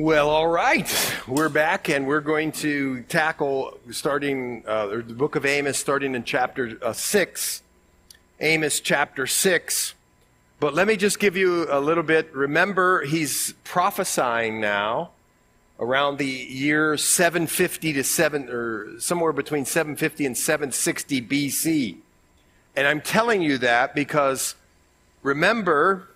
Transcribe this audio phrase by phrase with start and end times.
[0.00, 0.88] Well, all right.
[1.26, 6.22] We're back and we're going to tackle starting uh, the book of Amos, starting in
[6.22, 7.62] chapter uh, 6.
[8.38, 9.94] Amos chapter 6.
[10.60, 12.32] But let me just give you a little bit.
[12.32, 15.10] Remember, he's prophesying now
[15.80, 21.96] around the year 750 to 7, or somewhere between 750 and 760 BC.
[22.76, 24.54] And I'm telling you that because
[25.24, 26.06] remember,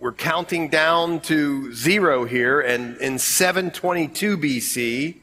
[0.00, 5.16] we're counting down to zero here, and in 722 BC,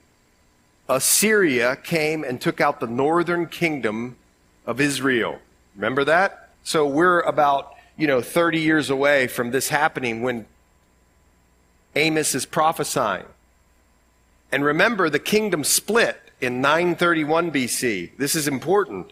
[0.90, 4.18] Assyria came and took out the northern kingdom
[4.66, 5.40] of Israel.
[5.76, 6.50] Remember that?
[6.64, 10.46] So we're about, you know, 30 years away from this happening when
[11.96, 13.26] Amos is prophesying.
[14.52, 18.12] And remember, the kingdom split in 931 BC.
[18.18, 19.12] This is important.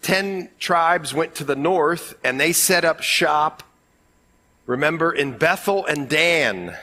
[0.00, 3.62] Ten tribes went to the north and they set up shop
[4.68, 6.76] remember, in Bethel and Dan.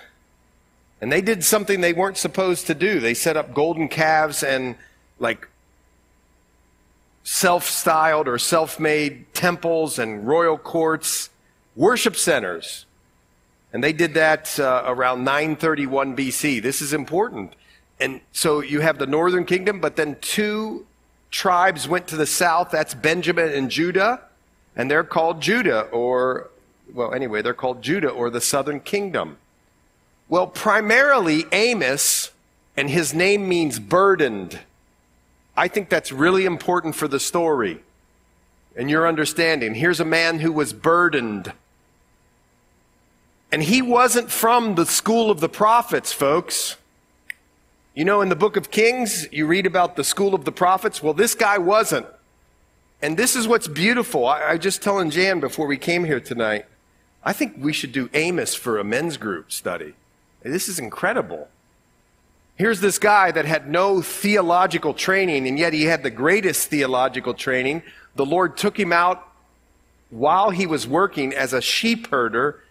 [1.00, 3.00] And they did something they weren't supposed to do.
[3.00, 4.76] They set up golden calves and
[5.20, 5.48] like
[7.24, 11.30] self styled or self made temples and royal courts,
[11.76, 12.86] worship centers.
[13.72, 16.62] And they did that uh, around 931 BC.
[16.62, 17.54] This is important.
[18.00, 20.88] And so you have the northern kingdom, but then two
[21.30, 22.72] tribes went to the south.
[22.72, 24.22] That's Benjamin and Judah.
[24.76, 26.50] And they're called Judah or
[26.94, 29.38] well, anyway, they're called Judah or the southern kingdom.
[30.28, 32.32] Well, primarily Amos,
[32.78, 34.60] and his name means burdened.
[35.56, 37.82] I think that's really important for the story
[38.76, 39.76] and your understanding.
[39.76, 41.54] Here's a man who was burdened.
[43.52, 46.76] And he wasn't from the school of the prophets, folks.
[47.94, 51.02] You know, in the book of Kings, you read about the school of the prophets.
[51.02, 52.08] Well, this guy wasn't.
[53.02, 54.26] And this is what's beautiful.
[54.26, 56.66] I, I just telling Jan before we came here tonight.
[57.26, 59.96] I think we should do Amos for a men's group study.
[60.44, 61.48] This is incredible.
[62.56, 67.34] Here's this guy that had no theological training, and yet he had the greatest theological
[67.34, 67.82] training.
[68.16, 69.28] The Lord took him out
[70.10, 72.64] while he was working as a sheep herder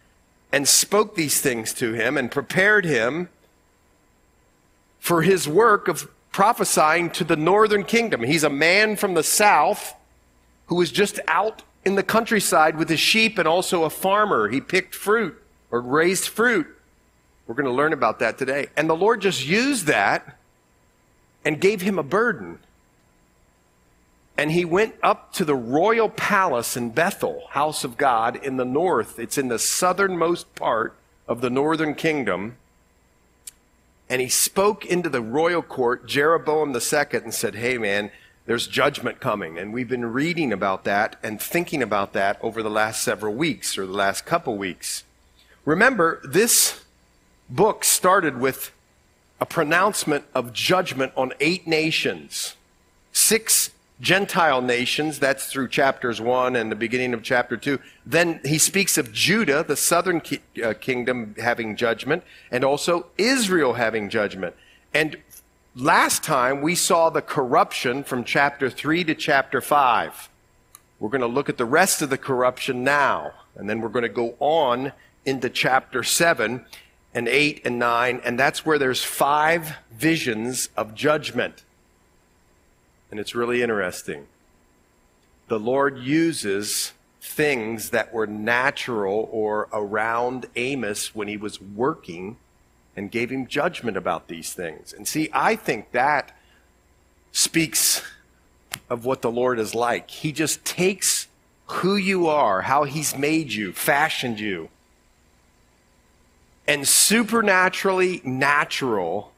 [0.53, 3.29] and spoke these things to him and prepared him
[5.01, 8.23] for his work of prophesying to the northern kingdom.
[8.23, 9.95] He's a man from the south
[10.67, 14.49] who was just out in the countryside with his sheep and also a farmer.
[14.49, 15.41] He picked fruit
[15.71, 16.67] or raised fruit.
[17.47, 18.69] We're going to learn about that today.
[18.77, 20.39] And the Lord just used that
[21.45, 22.59] and gave him a burden.
[24.37, 28.65] And he went up to the royal palace in Bethel, house of God, in the
[28.65, 29.19] north.
[29.19, 30.97] It's in the southernmost part
[31.29, 32.57] of the northern kingdom.
[34.09, 38.11] And he spoke into the royal court, Jeroboam II, and said, Hey, man,
[38.47, 39.59] there's judgment coming.
[39.59, 43.79] And we've been reading about that and thinking about that over the last several weeks
[43.79, 45.05] or the last couple weeks.
[45.65, 46.85] Remember, this
[47.49, 48.71] book started with
[49.41, 52.55] a pronouncement of judgment on eight nations,
[53.13, 55.19] six Gentile nations.
[55.19, 57.79] That's through chapters one and the beginning of chapter two.
[58.05, 63.75] Then he speaks of Judah, the southern ki- uh, kingdom, having judgment, and also Israel
[63.75, 64.55] having judgment.
[64.93, 65.17] And
[65.77, 70.29] Last time we saw the corruption from chapter 3 to chapter 5.
[71.01, 74.05] We're going to look at the rest of the corruption now, and then we're going
[74.05, 74.93] to go on
[75.27, 76.65] into chapter 7
[77.13, 81.65] and 8 and 9, and that's where there's five visions of judgment.
[83.11, 84.29] And it's really interesting.
[85.49, 92.37] The Lord uses things that were natural or around Amos when he was working
[92.97, 94.93] and gave him judgment about these things.
[94.93, 96.37] And see, I think that
[97.33, 98.03] speaks
[98.89, 100.11] of what the Lord is like.
[100.11, 101.27] He just takes
[101.67, 104.69] who you are, how he's made you, fashioned you,
[106.67, 109.33] and supernaturally natural,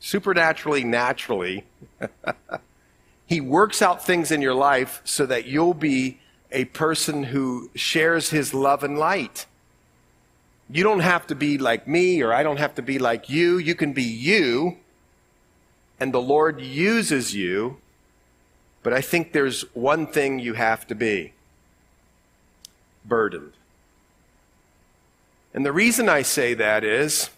[0.00, 1.64] supernaturally naturally,
[3.26, 6.18] he works out things in your life so that you'll be
[6.52, 9.46] a person who shares his love and light.
[10.68, 13.58] You don't have to be like me, or I don't have to be like you.
[13.58, 14.78] You can be you,
[16.00, 17.78] and the Lord uses you.
[18.82, 21.32] But I think there's one thing you have to be
[23.04, 23.52] burdened.
[25.54, 27.30] And the reason I say that is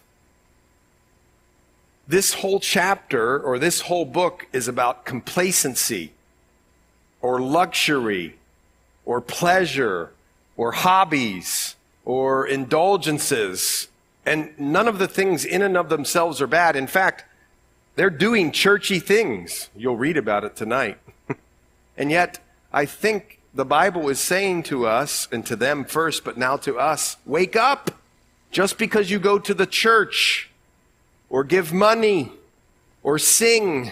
[2.07, 6.11] this whole chapter or this whole book is about complacency
[7.21, 8.35] or luxury
[9.05, 10.11] or pleasure
[10.57, 13.87] or hobbies or indulgences.
[14.25, 16.75] And none of the things in and of themselves are bad.
[16.75, 17.25] In fact,
[17.95, 19.69] they're doing churchy things.
[19.75, 20.99] You'll read about it tonight.
[21.97, 22.39] and yet,
[22.71, 26.77] I think the Bible is saying to us, and to them first, but now to
[26.77, 27.91] us, wake up.
[28.51, 30.49] Just because you go to the church
[31.29, 32.31] or give money
[33.03, 33.91] or sing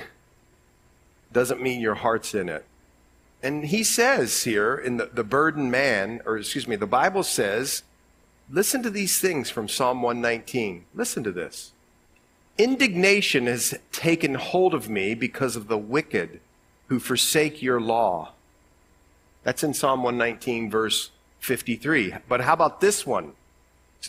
[1.32, 2.66] doesn't mean your heart's in it.
[3.44, 7.84] And he says here in the, the burdened man, or excuse me, the Bible says,
[8.50, 10.86] listen to these things from Psalm 119.
[10.94, 11.72] Listen to this.
[12.58, 16.40] Indignation has taken hold of me because of the wicked
[16.88, 18.32] who forsake your law.
[19.44, 22.16] That's in Psalm 119, verse 53.
[22.28, 23.34] But how about this one?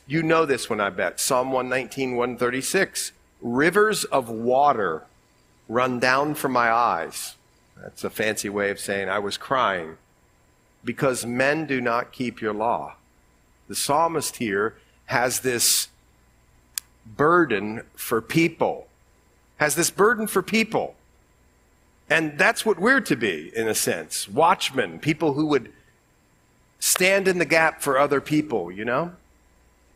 [0.07, 1.21] You know this one, I bet.
[1.21, 3.13] Psalm 119, 136.
[3.41, 5.05] Rivers of water
[5.69, 7.35] run down from my eyes.
[7.81, 9.97] That's a fancy way of saying I was crying
[10.85, 12.95] because men do not keep your law.
[13.69, 14.77] The psalmist here
[15.07, 15.89] has this
[17.17, 18.89] burden for people,
[19.59, 20.95] has this burden for people.
[22.11, 24.29] And that's what we're to be, in a sense.
[24.29, 25.71] Watchmen, people who would
[26.81, 29.13] stand in the gap for other people, you know?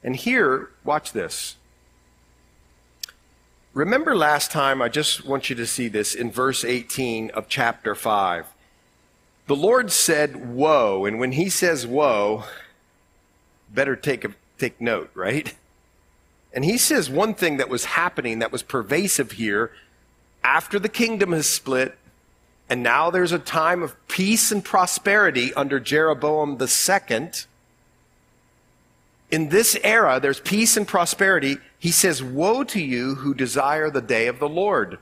[0.04, 1.56] And here, watch this.
[3.72, 7.94] Remember last time, I just want you to see this in verse 18 of chapter
[7.94, 8.46] 5.
[9.46, 11.06] The Lord said, Woe.
[11.06, 12.44] And when he says woe,
[13.74, 15.54] better take, a, take note, right?
[16.52, 19.72] And he says one thing that was happening that was pervasive here
[20.44, 21.96] after the kingdom has split,
[22.68, 27.46] and now there's a time of peace and prosperity under Jeroboam second
[29.32, 31.56] in this era, there's peace and prosperity.
[31.78, 34.98] He says, Woe to you who desire the day of the Lord.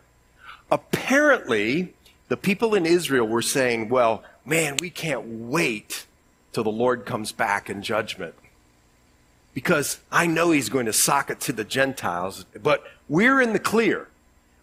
[0.70, 1.92] Apparently,
[2.28, 6.06] the people in Israel were saying, Well, man, we can't wait
[6.52, 8.36] till the Lord comes back in judgment.
[9.54, 13.58] Because I know he's going to sock it to the Gentiles, but we're in the
[13.58, 14.08] clear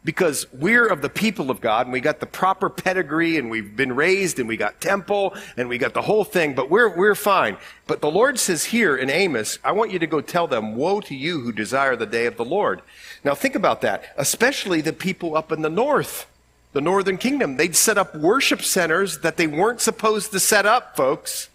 [0.08, 3.76] because we're of the people of God and we got the proper pedigree and we've
[3.76, 7.14] been raised and we got temple and we got the whole thing, but we're, we're
[7.14, 7.58] fine.
[7.88, 11.02] But the Lord says here in Amos, I want you to go tell them, woe
[11.02, 12.82] to you who desire the day of the Lord.
[13.26, 16.26] Now think about that, especially the people up in the north,
[16.72, 17.58] the northern kingdom.
[17.58, 21.50] They'd set up worship centers that they weren't supposed to set up, folks.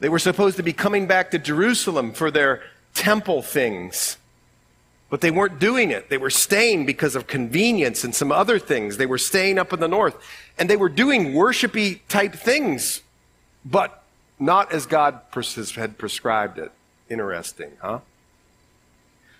[0.00, 2.62] They were supposed to be coming back to Jerusalem for their
[2.94, 4.16] temple things.
[5.10, 6.08] But they weren't doing it.
[6.08, 8.96] They were staying because of convenience and some other things.
[8.96, 10.16] They were staying up in the north.
[10.58, 13.02] And they were doing worshipy type things,
[13.64, 14.04] but
[14.38, 15.20] not as God
[15.74, 16.72] had prescribed it.
[17.08, 18.00] Interesting, huh?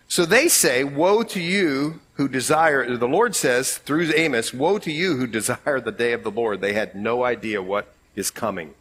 [0.08, 4.90] So they say, Woe to you who desire, the Lord says through Amos, Woe to
[4.90, 6.60] you who desire the day of the Lord.
[6.60, 8.74] They had no idea what is coming.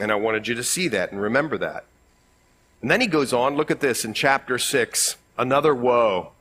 [0.00, 1.84] And I wanted you to see that and remember that.
[2.82, 6.32] And then he goes on, look at this in chapter 6, another woe.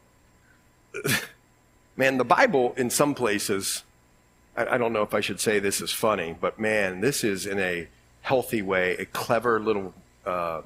[1.97, 3.83] man, the Bible, in some places,
[4.55, 7.45] I, I, don't know if I should say this is funny, but man, this is
[7.45, 7.87] in a
[8.21, 9.93] healthy way, a clever little
[10.25, 10.61] uh,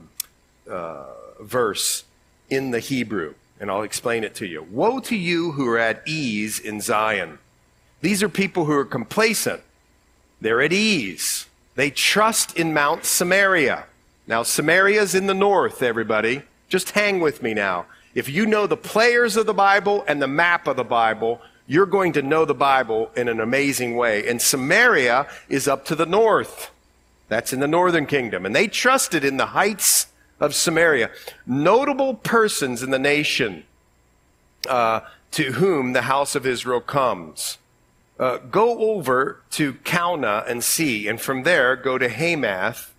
[0.70, 1.06] uh,
[1.42, 2.04] verse
[2.50, 3.36] in the Hebrew.
[3.60, 4.66] And I'll explain it to you.
[4.72, 7.40] Woe to you who are at ease in Zion.
[8.02, 9.62] These are people who are complacent.
[10.40, 11.48] They're at ease.
[11.80, 13.86] They trust in Mount Samaria.
[14.28, 16.42] Now, Samaria's in the north, everybody.
[16.68, 17.86] Just hang with me now.
[18.14, 21.86] If you know the players of the Bible and the map of the Bible, you're
[21.86, 24.28] going to know the Bible in an amazing way.
[24.28, 26.70] And Samaria is up to the north.
[27.30, 28.46] That's in the northern kingdom.
[28.46, 30.08] And they trusted in the heights
[30.42, 31.12] of Samaria.
[31.46, 33.64] Notable persons in the nation
[34.68, 35.00] uh,
[35.32, 37.58] to whom the house of Israel comes.
[38.20, 42.94] Uh, go over to Calneh and see, and from there go to Hamath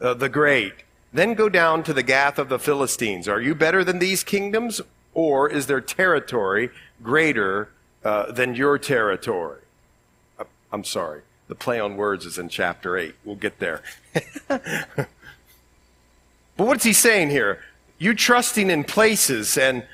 [0.00, 0.74] uh, the great.
[1.12, 3.28] Then go down to the Gath of the Philistines.
[3.28, 4.80] Are you better than these kingdoms,
[5.14, 6.70] or is their territory
[7.02, 7.70] greater
[8.04, 9.60] uh, than your territory?
[10.38, 11.22] Uh, I'm sorry.
[11.48, 13.14] The play on words is in chapter 8.
[13.24, 13.82] We'll get there.
[14.48, 15.08] but
[16.56, 17.60] what's he saying here?
[17.98, 19.86] You're trusting in places and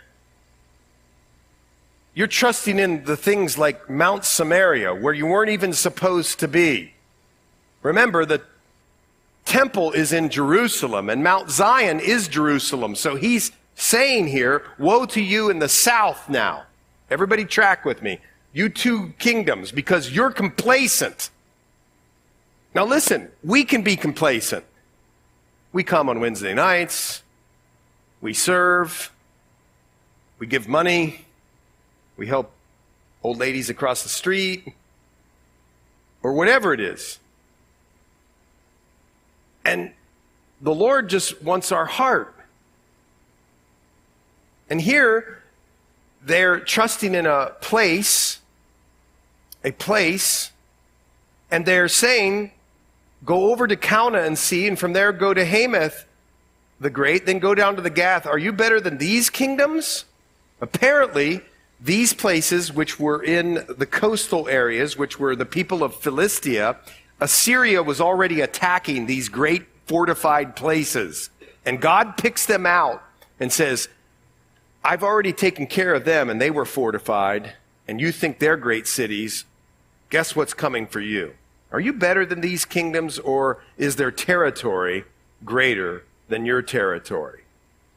[2.14, 6.94] you're trusting in the things like Mount Samaria, where you weren't even supposed to be.
[7.82, 8.42] Remember the
[9.44, 12.94] temple is in Jerusalem and Mount Zion is Jerusalem.
[12.94, 16.64] So he's saying here, woe to you in the south now.
[17.10, 18.20] Everybody track with me.
[18.52, 21.30] You two kingdoms, because you're complacent.
[22.74, 24.64] Now listen, we can be complacent.
[25.72, 27.24] We come on Wednesday nights.
[28.20, 29.10] We serve.
[30.38, 31.23] We give money.
[32.16, 32.52] We help
[33.22, 34.74] old ladies across the street.
[36.22, 37.18] Or whatever it is.
[39.62, 39.92] And
[40.60, 42.34] the Lord just wants our heart.
[44.70, 45.42] And here,
[46.24, 48.40] they're trusting in a place,
[49.62, 50.50] a place,
[51.50, 52.52] and they're saying,
[53.26, 56.06] go over to Calneh and see, and from there go to Hamath.
[56.80, 58.26] the Great, then go down to the Gath.
[58.26, 60.06] Are you better than these kingdoms?
[60.60, 61.42] Apparently,
[61.80, 66.76] these places, which were in the coastal areas, which were the people of Philistia,
[67.20, 71.30] Assyria was already attacking these great fortified places.
[71.64, 73.02] And God picks them out
[73.38, 73.88] and says,
[74.82, 77.54] I've already taken care of them and they were fortified,
[77.88, 79.44] and you think they're great cities.
[80.10, 81.34] Guess what's coming for you?
[81.72, 85.04] Are you better than these kingdoms, or is their territory
[85.44, 87.42] greater than your territory?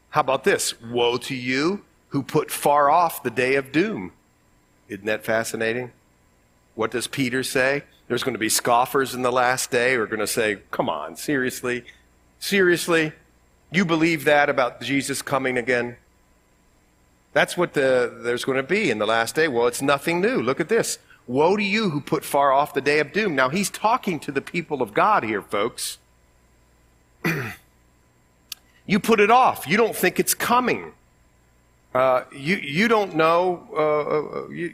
[0.09, 0.81] How about this?
[0.81, 4.11] Woe to you who put far off the day of doom.
[4.87, 5.91] Isn't that fascinating?
[6.75, 7.83] What does Peter say?
[8.07, 10.89] There's going to be scoffers in the last day who are going to say, Come
[10.89, 11.83] on, seriously?
[12.39, 13.11] Seriously?
[13.71, 15.97] You believe that about Jesus coming again?
[17.33, 19.47] That's what the, there's going to be in the last day.
[19.47, 20.41] Well, it's nothing new.
[20.41, 20.99] Look at this.
[21.27, 23.35] Woe to you who put far off the day of doom.
[23.35, 25.97] Now, he's talking to the people of God here, folks.
[28.85, 29.67] you put it off.
[29.67, 30.93] You don't think it's coming.
[31.97, 34.71] Uh, you, you don't know, uh, uh, you,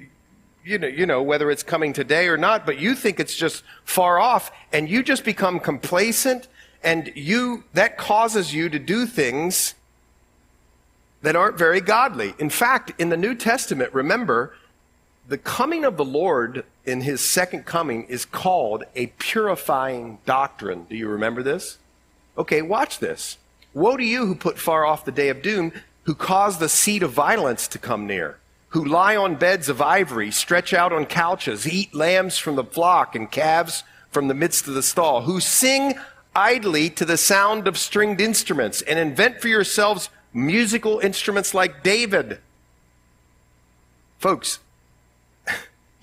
[0.65, 3.63] you, know, you know whether it's coming today or not, but you think it's just
[3.85, 6.49] far off, and you just become complacent,
[6.83, 9.73] and you, that causes you to do things
[11.21, 12.33] that aren't very godly.
[12.39, 14.57] In fact, in the New Testament, remember,
[15.25, 20.87] the coming of the Lord in his second coming is called a purifying doctrine.
[20.89, 21.77] Do you remember this?
[22.37, 23.37] Okay, watch this.
[23.73, 25.71] Woe to you who put far off the day of doom,
[26.03, 28.37] who cause the seat of violence to come near,
[28.69, 33.15] who lie on beds of ivory, stretch out on couches, eat lambs from the flock
[33.15, 35.95] and calves from the midst of the stall, who sing
[36.35, 42.39] idly to the sound of stringed instruments and invent for yourselves musical instruments like David.
[44.19, 44.59] Folks,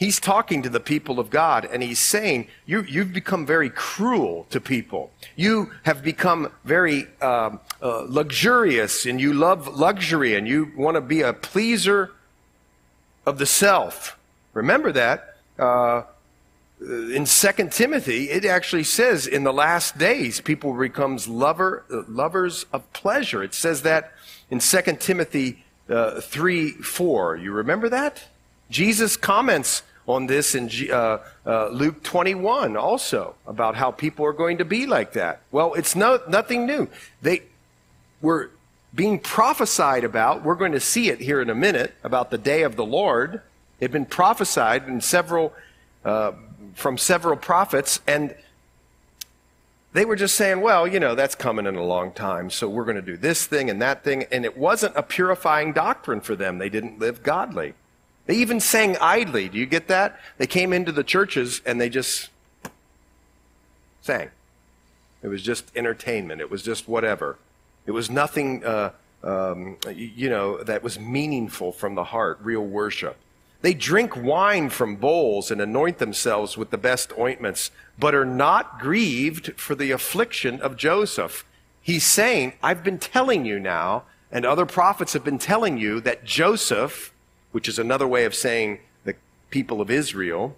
[0.00, 4.47] He's talking to the people of God and he's saying, you, have become very cruel
[4.49, 5.11] to people.
[5.37, 11.02] You have become very uh, uh, luxurious and you love luxury and you want to
[11.02, 12.12] be a pleaser
[13.26, 14.19] of the self.
[14.54, 15.37] Remember that.
[15.59, 16.04] Uh,
[16.80, 22.64] in 2 Timothy, it actually says in the last days, people becomes lover, uh, lovers
[22.73, 23.42] of pleasure.
[23.42, 24.14] It says that
[24.49, 27.37] in 2 Timothy uh, 3 4.
[27.37, 28.25] You remember that?
[28.71, 34.59] Jesus comments on this in uh, uh, Luke 21 also about how people are going
[34.59, 35.40] to be like that.
[35.50, 36.88] Well, it's no, nothing new.
[37.23, 37.43] They
[38.21, 38.50] were
[38.95, 40.43] being prophesied about.
[40.43, 43.35] We're going to see it here in a minute about the day of the Lord.
[43.79, 45.52] It had been prophesied in several,
[46.05, 46.33] uh,
[46.75, 48.35] from several prophets, and
[49.93, 52.85] they were just saying, well, you know, that's coming in a long time, so we're
[52.85, 54.25] going to do this thing and that thing.
[54.31, 56.59] And it wasn't a purifying doctrine for them.
[56.59, 57.75] They didn't live godly.
[58.31, 59.49] They even sang idly.
[59.49, 60.21] Do you get that?
[60.39, 62.29] They came into the churches and they just
[64.03, 64.31] sang.
[65.21, 66.41] It was just entertainment.
[66.41, 67.39] It was just whatever.
[67.87, 68.93] It was nothing, uh,
[69.25, 73.17] um, you know, that was meaningful from the heart, real worship.
[73.63, 78.79] They drink wine from bowls and anoint themselves with the best ointments, but are not
[78.79, 81.45] grieved for the affliction of Joseph.
[81.83, 86.25] He's saying, I've been telling you now, and other prophets have been telling you that
[86.25, 87.13] Joseph
[87.52, 89.14] which is another way of saying the
[89.50, 90.57] people of Israel,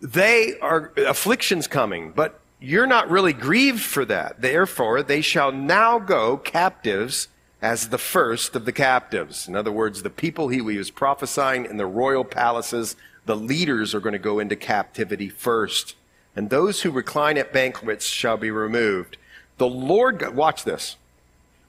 [0.00, 4.40] they are afflictions coming, but you're not really grieved for that.
[4.40, 7.28] Therefore, they shall now go captives
[7.62, 9.48] as the first of the captives.
[9.48, 14.00] In other words, the people he was prophesying in the royal palaces, the leaders are
[14.00, 15.94] going to go into captivity first.
[16.36, 19.16] And those who recline at banquets shall be removed.
[19.56, 20.96] The Lord, watch this.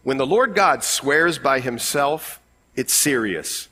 [0.03, 2.41] When the Lord God swears by himself,
[2.75, 3.70] it's serious.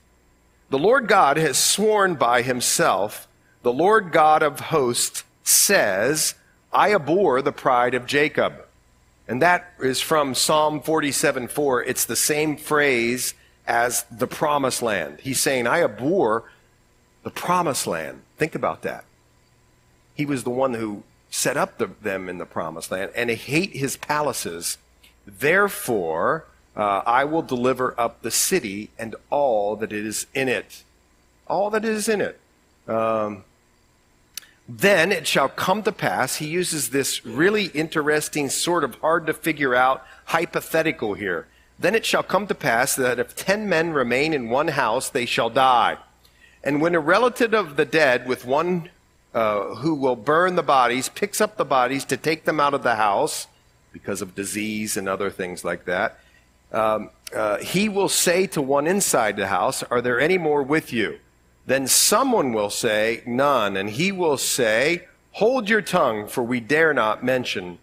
[0.70, 3.28] The Lord God has sworn by himself,
[3.62, 6.36] the Lord God of hosts says,
[6.72, 8.66] I abhor the pride of Jacob.
[9.28, 11.84] And that is from Psalm 47 4.
[11.84, 13.34] It's the same phrase
[13.66, 15.20] as the promised land.
[15.22, 16.52] He's saying, I abhor
[17.24, 18.22] the promised land.
[18.38, 19.06] Think about that.
[20.14, 23.36] He was the one who set up the, them in the promised land, and I
[23.36, 24.78] hate his palaces.
[25.26, 26.46] Therefore,
[26.76, 30.84] uh, I will deliver up the city and all that is in it.
[31.48, 32.40] All that is in it.
[32.88, 33.44] Um,
[34.68, 39.34] then it shall come to pass, he uses this really interesting, sort of hard to
[39.34, 41.48] figure out hypothetical here.
[41.78, 45.26] Then it shall come to pass that if ten men remain in one house, they
[45.26, 45.98] shall die.
[46.64, 48.90] And when a relative of the dead with one
[49.34, 52.84] uh, who will burn the bodies picks up the bodies to take them out of
[52.84, 53.48] the house
[53.92, 56.20] because of disease and other things like that,
[56.74, 60.92] um, uh, he will say to one inside the house, Are there any more with
[60.92, 61.20] you?
[61.66, 63.78] Then someone will say, None.
[63.78, 67.80] And he will say, Hold your tongue, for we dare not mention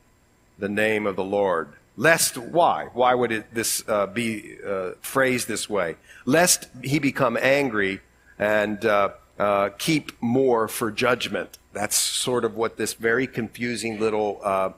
[0.58, 1.70] the name of the Lord.
[1.96, 2.88] Lest, why?
[2.92, 5.96] Why would it, this uh, be uh, phrased this way?
[6.24, 8.00] Lest he become angry
[8.38, 11.58] and uh, uh keep more for judgment.
[11.72, 14.70] That's sort of what this very confusing little uh,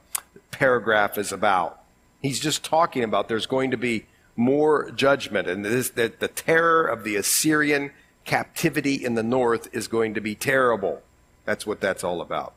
[0.51, 1.82] paragraph is about.
[2.23, 6.87] He's just talking about there's going to be more judgment, and this, that the terror
[6.87, 7.91] of the Assyrian
[8.25, 11.03] captivity in the north is going to be terrible.
[11.45, 12.53] That's what that's all about.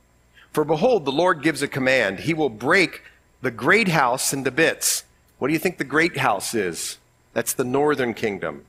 [0.52, 2.20] For behold, the Lord gives a command.
[2.20, 3.02] He will break
[3.42, 5.04] the great house into bits.
[5.38, 6.98] What do you think the great house is?
[7.34, 8.64] That's the northern kingdom.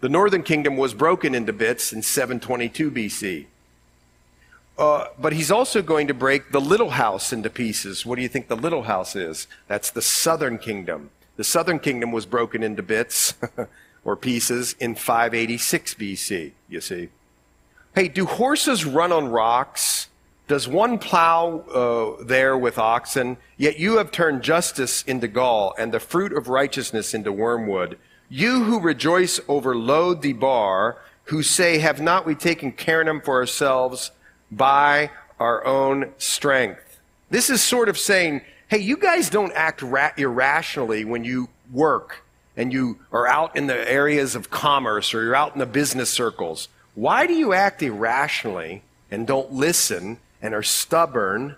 [0.00, 3.46] The northern kingdom was broken into bits in 722 BC.
[4.78, 8.04] Uh, but he's also going to break the little house into pieces.
[8.04, 9.46] What do you think the little house is?
[9.68, 11.10] That's the southern kingdom.
[11.36, 13.34] The southern kingdom was broken into bits
[14.04, 17.08] or pieces in 586 BC, you see.
[17.94, 20.08] Hey, do horses run on rocks?
[20.48, 23.38] Does one plow uh, there with oxen?
[23.56, 27.98] Yet you have turned justice into gall and the fruit of righteousness into wormwood.
[28.28, 34.12] You who rejoice over Lo-debar, who say, Have not we taken Karnaim for ourselves
[34.50, 37.00] by our own strength?
[37.30, 42.24] This is sort of saying, Hey, you guys don't act ra- irrationally when you work
[42.56, 46.10] and you are out in the areas of commerce or you're out in the business
[46.10, 46.68] circles.
[46.94, 51.56] Why do you act irrationally and don't listen and are stubborn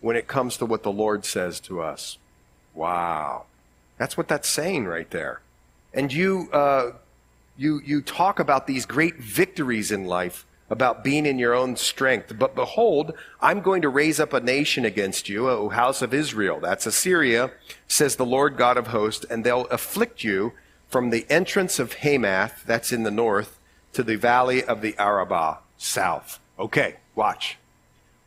[0.00, 2.18] when it comes to what the Lord says to us?
[2.74, 3.44] Wow.
[3.98, 5.40] That's what that's saying right there.
[5.92, 6.92] And you, uh,
[7.56, 12.38] you, you talk about these great victories in life, about being in your own strength.
[12.38, 16.60] But behold, I'm going to raise up a nation against you, O house of Israel.
[16.60, 17.50] That's Assyria,
[17.86, 20.52] says the Lord God of hosts, and they'll afflict you
[20.88, 23.58] from the entrance of Hamath, that's in the north,
[23.92, 26.38] to the valley of the Arabah, south.
[26.58, 27.58] Okay, watch.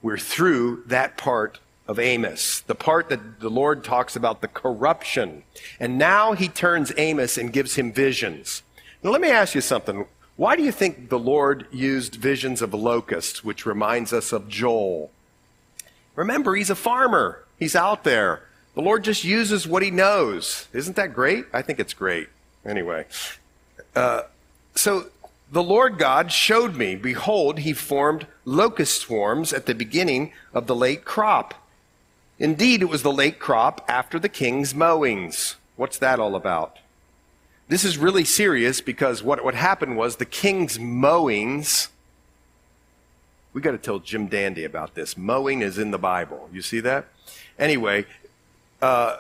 [0.02, 5.44] We're through that part of Amos, the part that the Lord talks about the corruption.
[5.80, 8.64] And now he turns Amos and gives him visions.
[9.04, 10.06] Now, let me ask you something.
[10.36, 15.12] Why do you think the Lord used visions of locusts, which reminds us of Joel?
[16.16, 17.44] Remember, he's a farmer.
[17.60, 18.44] He's out there.
[18.74, 20.68] The Lord just uses what he knows.
[20.74, 21.46] Isn't that great?
[21.54, 22.30] I think it's great.
[22.66, 23.06] Anyway,
[23.96, 24.24] uh,
[24.76, 25.08] so
[25.52, 30.76] the Lord God showed me, behold, he formed locust swarms at the beginning of the
[30.76, 31.54] late crop.
[32.40, 35.58] Indeed, it was the late crop after the king's mowings.
[35.76, 36.78] What's that all about?
[37.72, 41.88] This is really serious because what, what happened was the king's mowings.
[43.54, 45.16] We got to tell Jim Dandy about this.
[45.16, 46.50] Mowing is in the Bible.
[46.52, 47.06] You see that?
[47.58, 48.08] Anyway,
[48.82, 49.16] uh,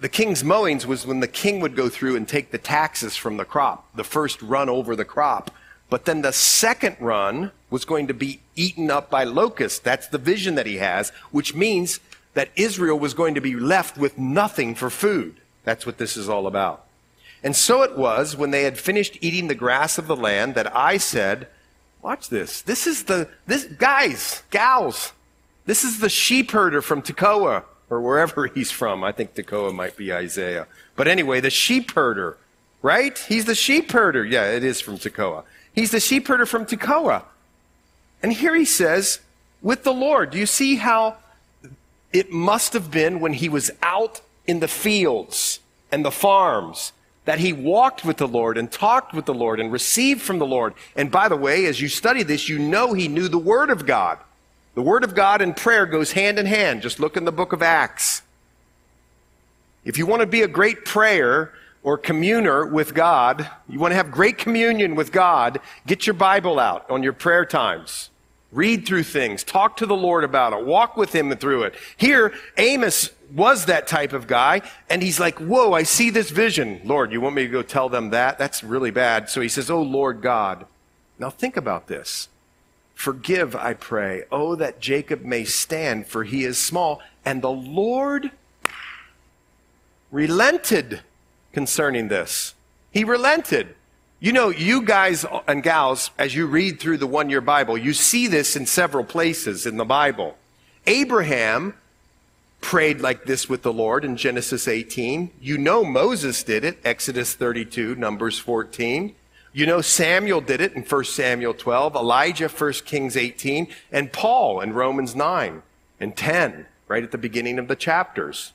[0.00, 3.36] the king's mowings was when the king would go through and take the taxes from
[3.36, 5.50] the crop, the first run over the crop.
[5.90, 9.78] But then the second run was going to be eaten up by locusts.
[9.78, 12.00] That's the vision that he has, which means
[12.32, 15.42] that Israel was going to be left with nothing for food.
[15.64, 16.86] That's what this is all about.
[17.42, 20.74] And so it was when they had finished eating the grass of the land that
[20.76, 21.48] I said,
[22.00, 22.62] watch this.
[22.62, 25.12] This is the, this, guys, gals,
[25.66, 29.02] this is the sheep herder from Tekoa or wherever he's from.
[29.02, 30.66] I think Tekoa might be Isaiah.
[30.96, 32.38] But anyway, the sheep herder,
[32.80, 33.16] right?
[33.18, 34.24] He's the sheep herder.
[34.24, 35.44] Yeah, it is from Tekoa.
[35.72, 37.24] He's the sheep herder from Tekoa.
[38.22, 39.20] And here he says,
[39.62, 40.30] with the Lord.
[40.30, 41.16] Do you see how
[42.12, 46.92] it must have been when he was out in the fields and the farms
[47.24, 50.46] that he walked with the Lord and talked with the Lord and received from the
[50.46, 50.74] Lord.
[50.96, 53.86] And by the way, as you study this, you know he knew the Word of
[53.86, 54.18] God.
[54.74, 56.82] The Word of God and prayer goes hand in hand.
[56.82, 58.22] Just look in the book of Acts.
[59.84, 63.96] If you want to be a great prayer, or communer with God, you want to
[63.96, 68.10] have great communion with God, get your Bible out on your prayer times.
[68.52, 69.42] Read through things.
[69.42, 70.64] Talk to the Lord about it.
[70.64, 71.74] Walk with Him through it.
[71.96, 76.80] Here, Amos was that type of guy, and he's like, Whoa, I see this vision.
[76.84, 78.38] Lord, you want me to go tell them that?
[78.38, 79.28] That's really bad.
[79.28, 80.66] So he says, Oh, Lord God.
[81.18, 82.28] Now think about this.
[82.94, 84.24] Forgive, I pray.
[84.30, 87.00] Oh, that Jacob may stand, for he is small.
[87.24, 88.30] And the Lord
[90.10, 91.00] relented
[91.52, 92.54] concerning this.
[92.92, 93.74] He relented.
[94.20, 97.92] You know, you guys and gals, as you read through the one year Bible, you
[97.92, 100.36] see this in several places in the Bible.
[100.86, 101.74] Abraham
[102.62, 105.30] prayed like this with the Lord in Genesis 18.
[105.40, 109.14] You know Moses did it, Exodus 32, Numbers 14.
[109.52, 114.60] You know Samuel did it in 1 Samuel 12, Elijah 1 Kings 18, and Paul
[114.60, 115.62] in Romans 9
[116.00, 118.52] and 10, right at the beginning of the chapters.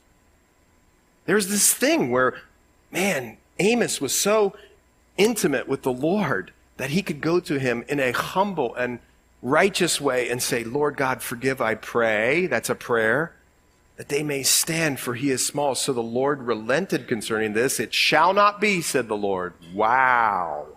[1.26, 2.41] There's this thing where
[2.91, 4.56] man, Amos was so
[5.17, 9.00] intimate with the Lord that he could go to him in a humble and
[9.41, 12.48] righteous way and say, Lord God, forgive, I pray.
[12.48, 13.34] That's a prayer.
[13.98, 15.76] That they may stand, for he is small.
[15.76, 17.80] So the Lord relented concerning this.
[17.80, 19.54] It shall not be, said the Lord.
[19.74, 20.68] Wow.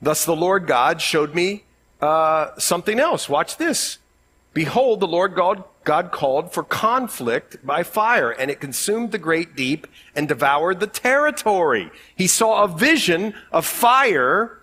[0.00, 1.64] Thus the Lord God showed me
[2.00, 3.28] uh, something else.
[3.28, 3.98] Watch this.
[4.52, 9.56] Behold, the Lord God, God called for conflict by fire, and it consumed the great
[9.56, 11.90] deep and devoured the territory.
[12.14, 14.58] He saw a vision of fire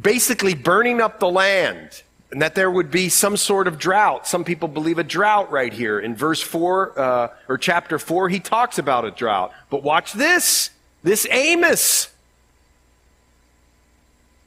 [0.00, 4.26] basically burning up the land and that there would be some sort of drought.
[4.26, 5.98] Some people believe a drought right here.
[5.98, 9.52] In verse 4, uh, or chapter 4, he talks about a drought.
[9.70, 10.70] But watch this.
[11.02, 12.10] This Amos,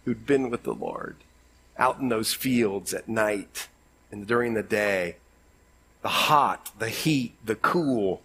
[0.06, 1.16] who'd been with the Lord
[1.78, 3.68] out in those fields at night
[4.12, 5.16] and during the day,
[6.02, 8.22] the hot, the heat, the cool,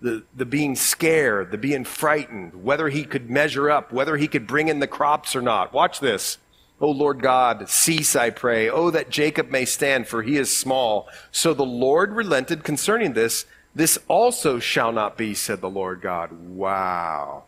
[0.00, 4.46] the, the being scared, the being frightened, whether he could measure up, whether he could
[4.46, 5.72] bring in the crops or not.
[5.72, 6.38] Watch this.
[6.80, 8.70] O Lord God, cease, I pray.
[8.70, 11.08] Oh, that Jacob may stand, for he is small.
[11.30, 13.44] So the Lord relented concerning this.
[13.74, 16.32] This also shall not be, said the Lord God.
[16.32, 17.44] Wow.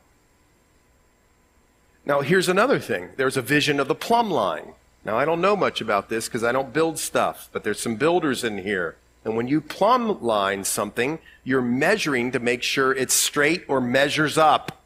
[2.05, 3.11] Now, here's another thing.
[3.17, 4.75] There's a vision of the plumb line.
[5.05, 7.97] Now, I don't know much about this because I don't build stuff, but there's some
[7.97, 8.97] builders in here.
[9.25, 14.37] And when you plumb line something, you're measuring to make sure it's straight or measures
[14.37, 14.82] up.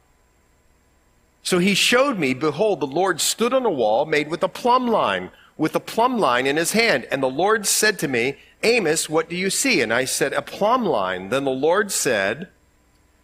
[1.47, 4.85] So he showed me, behold, the Lord stood on a wall made with a plumb
[4.85, 7.07] line, with a plumb line in his hand.
[7.09, 9.79] And the Lord said to me, Amos, what do you see?
[9.79, 11.29] And I said, A plumb line.
[11.29, 12.49] Then the Lord said,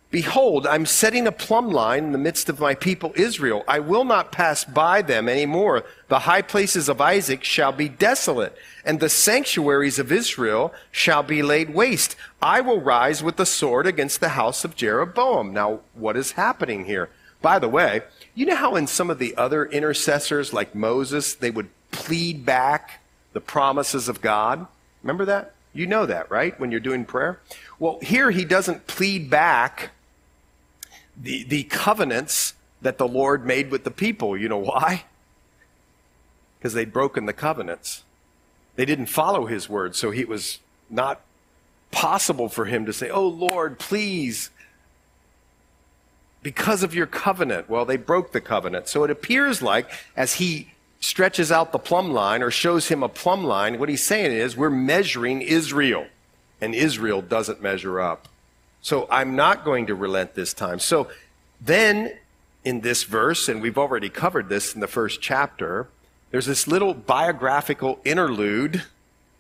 [0.10, 3.66] Behold, I'm setting a plumb line in the midst of my people Israel.
[3.68, 5.84] I will not pass by them any more.
[6.08, 8.56] The high places of Isaac shall be desolate,
[8.86, 12.16] and the sanctuaries of Israel shall be laid waste.
[12.42, 15.52] I will rise with the sword against the house of Jeroboam.
[15.52, 17.10] Now, what is happening here?
[17.43, 18.01] By the way,
[18.34, 23.01] you know how in some of the other intercessors, like Moses, they would plead back
[23.34, 24.65] the promises of God?
[25.03, 25.53] Remember that?
[25.73, 26.58] You know that, right?
[26.58, 27.41] When you're doing prayer?
[27.79, 29.91] Well, here he doesn't plead back
[31.21, 34.38] the, the covenants that the Lord made with the people.
[34.38, 35.03] You know why?
[36.58, 38.03] Because they'd broken the covenants.
[38.77, 41.19] They didn't follow his word, so it was not
[41.91, 44.49] possible for him to say, Oh Lord, please
[46.43, 47.69] because of your covenant.
[47.69, 48.88] Well, they broke the covenant.
[48.88, 50.67] So it appears like as he
[50.99, 54.56] stretches out the plumb line or shows him a plumb line, what he's saying is
[54.56, 56.06] we're measuring Israel,
[56.62, 58.27] and Israel doesn't measure up.
[58.82, 60.79] So I'm not going to relent this time.
[60.79, 61.10] So
[61.60, 62.13] then
[62.63, 65.88] in this verse, and we've already covered this in the first chapter,
[66.32, 68.84] there's this little biographical interlude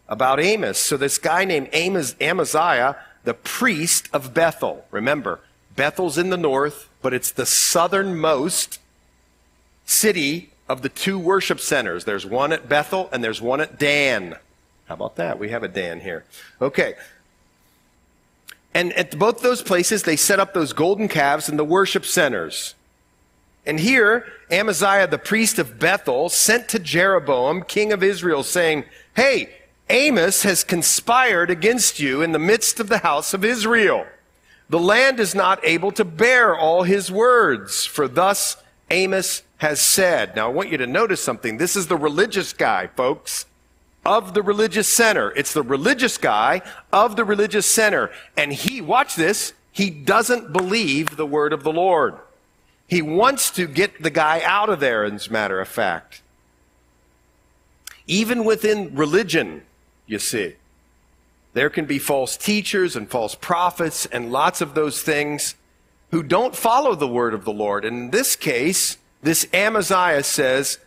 [0.07, 0.77] about Amos.
[0.77, 4.85] So this guy named Amos, Amaziah, the priest of Bethel.
[4.91, 5.39] Remember,
[5.75, 8.79] Bethel's in the north, but it's the southernmost
[9.85, 12.05] city of the two worship centers.
[12.05, 14.37] There's one at Bethel and there's one at Dan.
[14.85, 15.37] How about that?
[15.37, 16.23] We have a Dan here.
[16.61, 16.95] Okay.
[18.73, 22.73] And at both those places, they set up those golden calves in the worship centers.
[23.65, 28.85] And here, Amaziah, the priest of Bethel, sent to Jeroboam, king of Israel, saying,
[29.15, 29.55] Hey,
[29.89, 34.05] Amos has conspired against you in the midst of the house of Israel.
[34.69, 38.57] The land is not able to bear all his words, for thus
[38.89, 40.35] Amos has said.
[40.35, 41.57] Now, I want you to notice something.
[41.57, 43.45] This is the religious guy, folks,
[44.05, 45.31] of the religious center.
[45.31, 48.11] It's the religious guy of the religious center.
[48.35, 52.15] And he, watch this, he doesn't believe the word of the Lord.
[52.87, 56.21] He wants to get the guy out of there, as a matter of fact.
[58.05, 59.63] Even within religion,
[60.05, 60.55] you see.
[61.53, 65.55] There can be false teachers and false prophets and lots of those things
[66.11, 67.85] who don't follow the word of the Lord.
[67.85, 70.79] And in this case, this Amaziah says,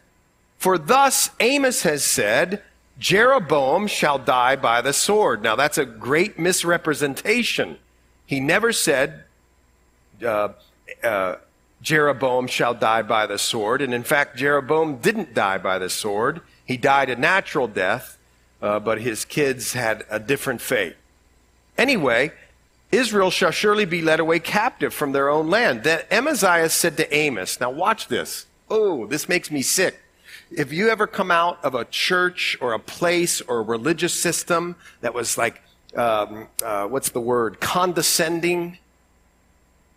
[0.58, 2.62] For thus Amos has said,
[2.98, 5.42] Jeroboam shall die by the sword.
[5.42, 7.78] Now that's a great misrepresentation.
[8.24, 9.24] He never said,
[10.24, 10.48] uh,
[11.02, 11.36] uh,
[11.82, 13.82] Jeroboam shall die by the sword.
[13.82, 16.40] And in fact, Jeroboam didn't die by the sword.
[16.64, 18.15] He died a natural death
[18.62, 20.96] uh, but his kids had a different fate.
[21.76, 22.32] Anyway,
[22.92, 25.82] Israel shall surely be led away captive from their own land.
[25.82, 28.46] Then Amaziah said to Amos, now watch this.
[28.70, 30.00] Oh, this makes me sick.
[30.50, 34.76] If you ever come out of a church or a place or a religious system
[35.00, 35.60] that was like,
[35.96, 38.78] um, uh, what's the word, condescending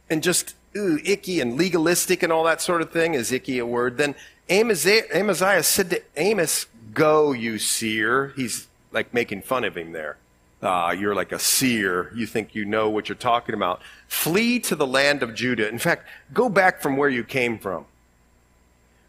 [0.10, 3.65] and just ooh, icky and legalistic and all that sort of thing, is icky a
[3.65, 3.98] word?
[3.98, 4.15] Then
[4.50, 8.34] Amaziah, Amaziah said to Amos, Go, you seer.
[8.36, 10.17] He's like making fun of him there.
[10.62, 12.12] Uh, you're like a seer.
[12.13, 13.82] You think you know what you're talking about.
[14.08, 15.69] Flee to the land of Judah.
[15.69, 17.86] In fact, go back from where you came from.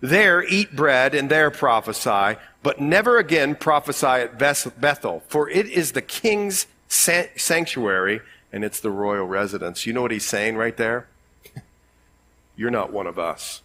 [0.01, 2.39] There eat bread and there prophesy.
[2.63, 8.21] but never again prophesy at Bethel, for it is the king's sanctuary
[8.53, 9.87] and it's the royal residence.
[9.87, 11.07] You know what he's saying right there?
[12.57, 13.63] You're not one of us.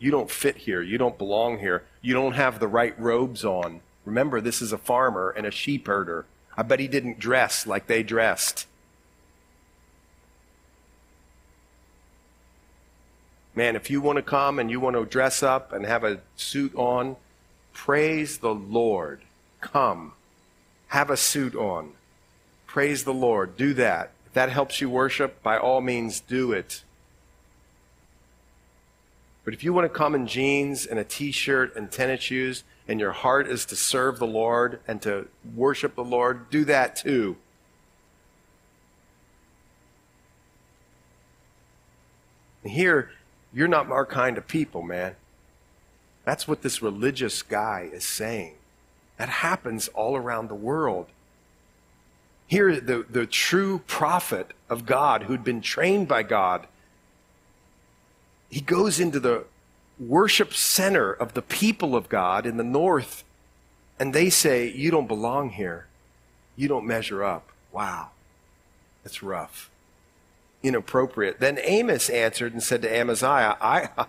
[0.00, 0.82] You don't fit here.
[0.82, 1.84] You don't belong here.
[2.00, 3.82] You don't have the right robes on.
[4.04, 6.24] Remember, this is a farmer and a sheep herder.
[6.56, 8.66] I bet he didn't dress like they dressed.
[13.54, 16.20] Man, if you want to come and you want to dress up and have a
[16.34, 17.16] suit on,
[17.74, 19.20] praise the Lord.
[19.60, 20.12] Come.
[20.88, 21.92] Have a suit on.
[22.66, 23.56] Praise the Lord.
[23.56, 24.12] Do that.
[24.26, 26.84] If that helps you worship, by all means, do it.
[29.50, 32.62] But if you want to come in jeans and a t shirt and tennis shoes,
[32.86, 36.94] and your heart is to serve the Lord and to worship the Lord, do that
[36.94, 37.36] too.
[42.62, 43.10] And here,
[43.52, 45.16] you're not our kind of people, man.
[46.24, 48.54] That's what this religious guy is saying.
[49.16, 51.06] That happens all around the world.
[52.46, 56.68] Here, the, the true prophet of God who'd been trained by God,
[58.50, 59.44] he goes into the
[59.98, 63.24] worship center of the people of God in the north,
[63.98, 65.86] and they say, You don't belong here.
[66.56, 67.48] You don't measure up.
[67.72, 68.10] Wow.
[69.02, 69.70] That's rough.
[70.62, 71.40] Inappropriate.
[71.40, 74.06] Then Amos answered and said to Amaziah, I, I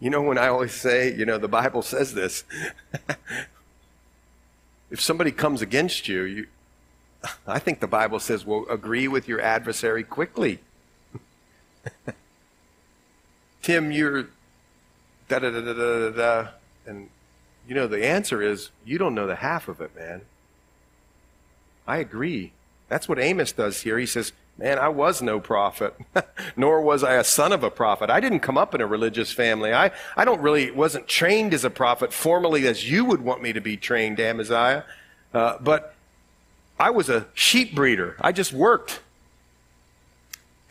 [0.00, 2.44] you know, when I always say, you know, the Bible says this.
[4.90, 6.46] if somebody comes against you, you,
[7.46, 10.60] I think the Bible says, well, agree with your adversary quickly.
[13.64, 14.24] Tim, you're
[15.28, 16.48] da da da da da da.
[16.86, 17.08] And,
[17.66, 20.20] you know, the answer is, you don't know the half of it, man.
[21.86, 22.52] I agree.
[22.90, 23.98] That's what Amos does here.
[23.98, 25.96] He says, Man, I was no prophet,
[26.56, 28.10] nor was I a son of a prophet.
[28.10, 29.72] I didn't come up in a religious family.
[29.72, 33.52] I, I don't really, wasn't trained as a prophet formally as you would want me
[33.54, 34.84] to be trained, Amaziah.
[35.32, 35.94] Uh, but
[36.78, 38.16] I was a sheep breeder.
[38.20, 39.00] I just worked.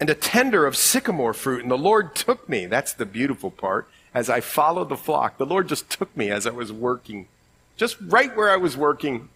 [0.03, 2.65] And a tender of sycamore fruit, and the Lord took me.
[2.65, 3.87] That's the beautiful part.
[4.13, 7.29] As I followed the flock, the Lord just took me as I was working,
[7.77, 9.13] just right where I was working.
[9.15, 9.29] And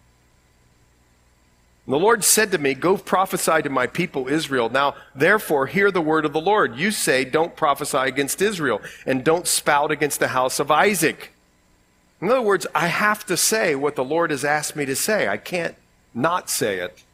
[1.86, 4.68] the Lord said to me, Go prophesy to my people Israel.
[4.68, 6.76] Now, therefore, hear the word of the Lord.
[6.76, 11.32] You say, Don't prophesy against Israel, and don't spout against the house of Isaac.
[12.20, 15.28] In other words, I have to say what the Lord has asked me to say.
[15.28, 15.76] I can't
[16.12, 17.04] not say it.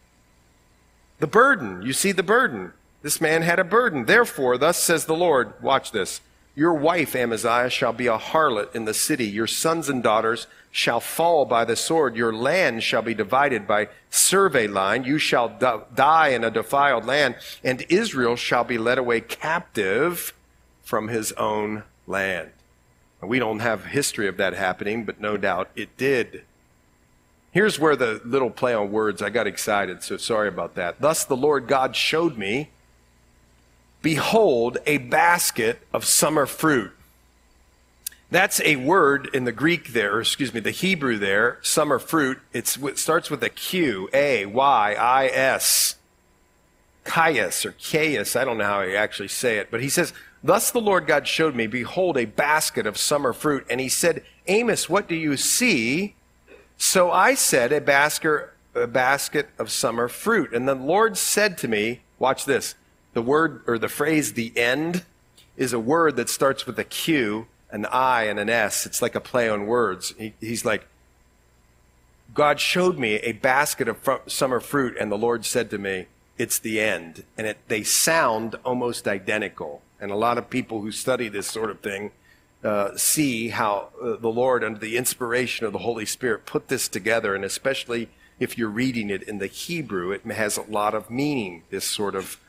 [1.21, 2.73] The burden, you see the burden.
[3.05, 4.07] This man had a burden.
[4.07, 6.23] Therefore, thus says the Lord, watch this.
[6.55, 9.27] Your wife, Amaziah, shall be a harlot in the city.
[9.27, 12.17] Your sons and daughters shall fall by the sword.
[12.17, 15.05] Your land shall be divided by survey line.
[15.05, 15.51] You shall
[15.95, 20.33] die in a defiled land, and Israel shall be led away captive
[20.83, 22.53] from his own land.
[23.21, 26.45] We don't have history of that happening, but no doubt it did.
[27.53, 31.03] Here's where the little play on words, I got excited, so sorry about that.
[31.03, 32.71] Thus the Lord God showed me,
[34.05, 36.93] behold, a basket of summer fruit.
[38.31, 42.39] That's a word in the Greek there, or excuse me, the Hebrew there, summer fruit.
[42.53, 45.97] It's, it starts with a Q, A, Y, I, S.
[47.05, 50.13] Caius or Caius, I don't know how I actually say it, but he says,
[50.43, 53.67] Thus the Lord God showed me, behold, a basket of summer fruit.
[53.71, 56.15] And he said, Amos, what do you see?
[56.77, 60.53] So I said, a basket, a basket of summer fruit.
[60.53, 62.75] And the Lord said to me, watch this.
[63.15, 65.05] The word or the phrase the end
[65.57, 68.87] is a word that starts with a Q, an I, and an S.
[68.87, 70.15] It's like a play on words.
[70.19, 70.87] He, he's like,
[72.35, 76.07] God showed me a basket of fr- summer fruit, and the Lord said to me,
[76.37, 77.25] It's the end.
[77.39, 79.83] And it, they sound almost identical.
[80.01, 82.11] And a lot of people who study this sort of thing
[82.65, 86.89] uh, see how uh, the Lord, under the inspiration of the Holy Spirit, put this
[86.89, 87.35] together.
[87.35, 88.09] And especially
[88.41, 92.17] if you're reading it in the Hebrew, it has a lot of meaning, this sort
[92.17, 92.41] of,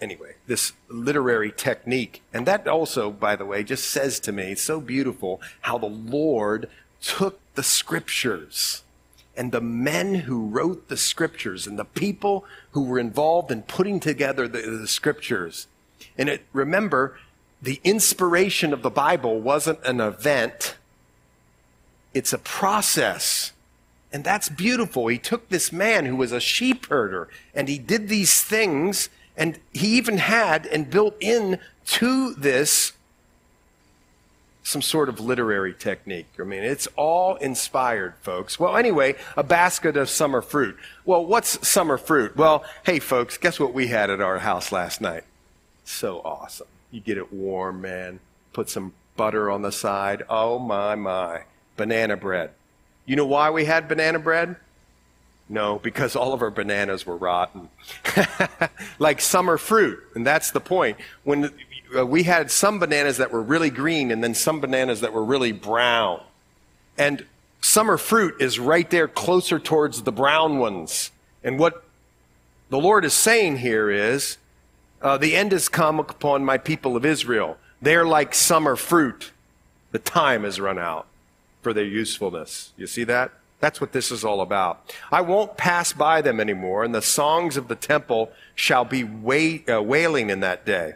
[0.00, 2.22] anyway, this literary technique.
[2.32, 6.68] And that also, by the way, just says to me, so beautiful how the Lord
[7.00, 8.82] took the scriptures
[9.36, 14.00] and the men who wrote the scriptures and the people who were involved in putting
[14.00, 15.66] together the, the scriptures.
[16.16, 17.18] And it, remember,
[17.60, 20.76] the inspiration of the Bible wasn't an event,
[22.14, 23.52] it's a process.
[24.12, 25.08] And that's beautiful.
[25.08, 29.58] He took this man who was a sheep herder and he did these things, and
[29.72, 32.92] he even had and built in to this
[34.66, 36.26] some sort of literary technique.
[36.40, 38.58] I mean, it's all inspired, folks.
[38.58, 40.76] Well, anyway, a basket of summer fruit.
[41.04, 42.36] Well, what's summer fruit?
[42.36, 45.22] Well, hey, folks, guess what we had at our house last night?
[45.84, 46.66] So awesome.
[46.90, 48.18] You get it warm, man.
[48.52, 50.24] Put some butter on the side.
[50.28, 51.42] Oh my, my.
[51.76, 52.50] Banana bread.
[53.04, 54.56] You know why we had banana bread?
[55.48, 57.68] No, because all of our bananas were rotten.
[58.98, 60.02] like summer fruit.
[60.14, 60.98] And that's the point.
[61.22, 61.52] When
[61.96, 65.24] uh, we had some bananas that were really green and then some bananas that were
[65.24, 66.20] really brown.
[66.98, 67.24] And
[67.60, 71.12] summer fruit is right there closer towards the brown ones.
[71.44, 71.84] And what
[72.68, 74.38] the Lord is saying here is
[75.00, 77.56] uh, the end has come upon my people of Israel.
[77.80, 79.30] They're like summer fruit.
[79.92, 81.06] The time has run out
[81.62, 82.72] for their usefulness.
[82.76, 83.32] You see that?
[83.66, 84.94] That's what this is all about.
[85.10, 89.02] I won't pass by them anymore, and the songs of the temple shall be
[89.68, 90.94] uh, wailing in that day,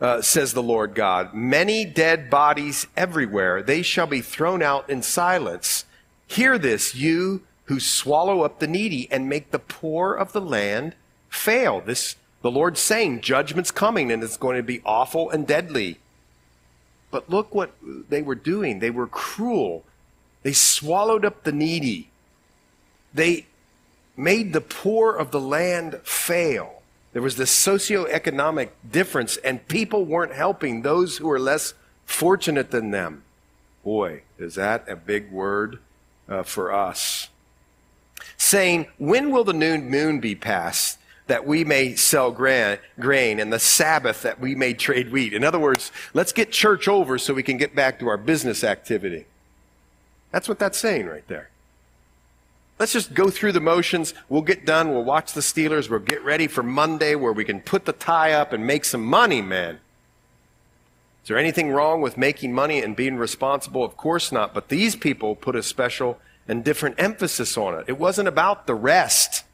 [0.00, 1.34] uh, says the Lord God.
[1.34, 5.84] Many dead bodies everywhere, they shall be thrown out in silence.
[6.26, 10.96] Hear this, you who swallow up the needy and make the poor of the land
[11.28, 11.80] fail.
[11.80, 16.00] This, the Lord's saying, judgment's coming and it's going to be awful and deadly.
[17.12, 18.80] But look what they were doing.
[18.80, 19.84] They were cruel
[20.42, 22.10] they swallowed up the needy.
[23.12, 23.46] They
[24.16, 26.82] made the poor of the land fail.
[27.12, 31.74] There was this socioeconomic difference, and people weren't helping those who were less
[32.04, 33.24] fortunate than them.
[33.82, 35.78] Boy, is that a big word
[36.28, 37.28] uh, for us.
[38.36, 40.98] Saying, When will the noon moon be passed?
[41.30, 45.32] that we may sell grain, grain and the Sabbath that we may trade wheat.
[45.32, 48.64] In other words, let's get church over so we can get back to our business
[48.64, 49.26] activity.
[50.30, 51.50] That's what that's saying right there.
[52.78, 54.14] Let's just go through the motions.
[54.28, 54.90] We'll get done.
[54.90, 55.90] We'll watch the Steelers.
[55.90, 59.04] We'll get ready for Monday where we can put the tie up and make some
[59.04, 59.80] money, man.
[61.22, 63.84] Is there anything wrong with making money and being responsible?
[63.84, 64.54] Of course not.
[64.54, 67.84] But these people put a special and different emphasis on it.
[67.86, 69.44] It wasn't about the rest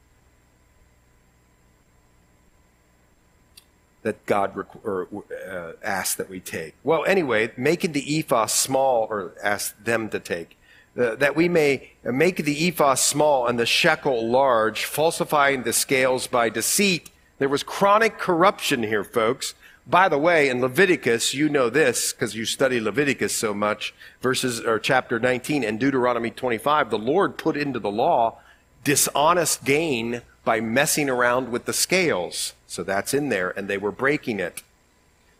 [4.02, 5.08] that God rec- or,
[5.50, 6.74] uh, asked that we take.
[6.84, 10.55] Well, anyway, making the ephah small, or asked them to take
[10.96, 16.26] Uh, that we may make the ephah small and the shekel large, falsifying the scales
[16.26, 17.10] by deceit.
[17.38, 19.54] There was chronic corruption here, folks.
[19.86, 24.60] By the way, in Leviticus, you know this because you study Leviticus so much, verses
[24.60, 28.38] or chapter 19 and Deuteronomy 25, the Lord put into the law
[28.82, 32.54] dishonest gain by messing around with the scales.
[32.66, 34.62] So that's in there, and they were breaking it.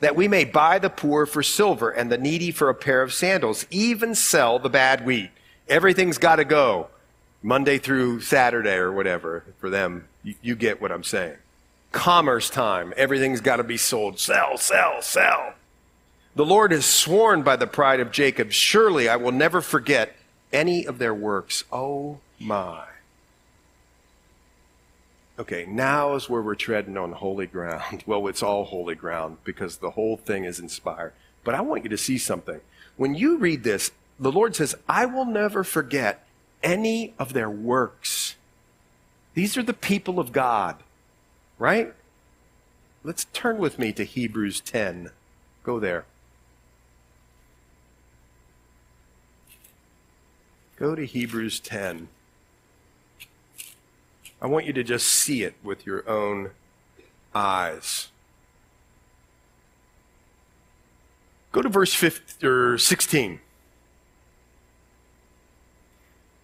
[0.01, 3.14] That we may buy the poor for silver and the needy for a pair of
[3.14, 5.31] sandals, even sell the bad wheat.
[5.68, 6.88] Everything's got to go
[7.42, 10.09] Monday through Saturday or whatever for them.
[10.22, 11.37] You, you get what I'm saying.
[11.92, 12.92] Commerce time.
[12.96, 14.18] Everything's got to be sold.
[14.18, 15.55] Sell, sell, sell.
[16.35, 20.14] The Lord has sworn by the pride of Jacob, surely I will never forget
[20.52, 21.64] any of their works.
[21.72, 22.85] Oh my.
[25.38, 28.05] Okay, now is where we're treading on holy ground.
[28.07, 31.12] Well, it's all holy ground because the whole thing is inspired.
[31.44, 32.61] But I want you to see something.
[32.96, 36.26] When you read this, the Lord says, I will never forget
[36.62, 38.37] any of their works.
[39.35, 40.76] These are the people of God,
[41.59, 41.92] right?
[43.05, 45.11] Let's turn with me to Hebrews 10.
[45.62, 46.07] Go there.
[50.76, 52.09] Go to Hebrews 10.
[54.40, 56.50] I want you to just see it with your own
[57.35, 58.09] eyes.
[61.52, 63.40] Go to verse 15, or 16.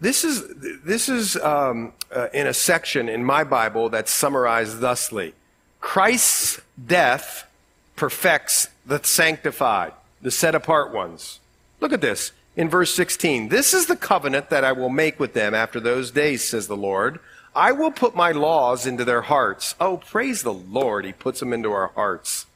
[0.02, 0.42] This is,
[0.82, 5.32] this is um, uh, in a section in my Bible that's summarized thusly
[5.80, 7.48] Christ's death
[7.94, 11.38] perfects the sanctified, the set apart ones.
[11.78, 13.48] Look at this in verse 16.
[13.48, 16.76] This is the covenant that I will make with them after those days, says the
[16.76, 17.20] Lord.
[17.54, 19.76] I will put my laws into their hearts.
[19.80, 22.46] Oh, praise the Lord, He puts them into our hearts.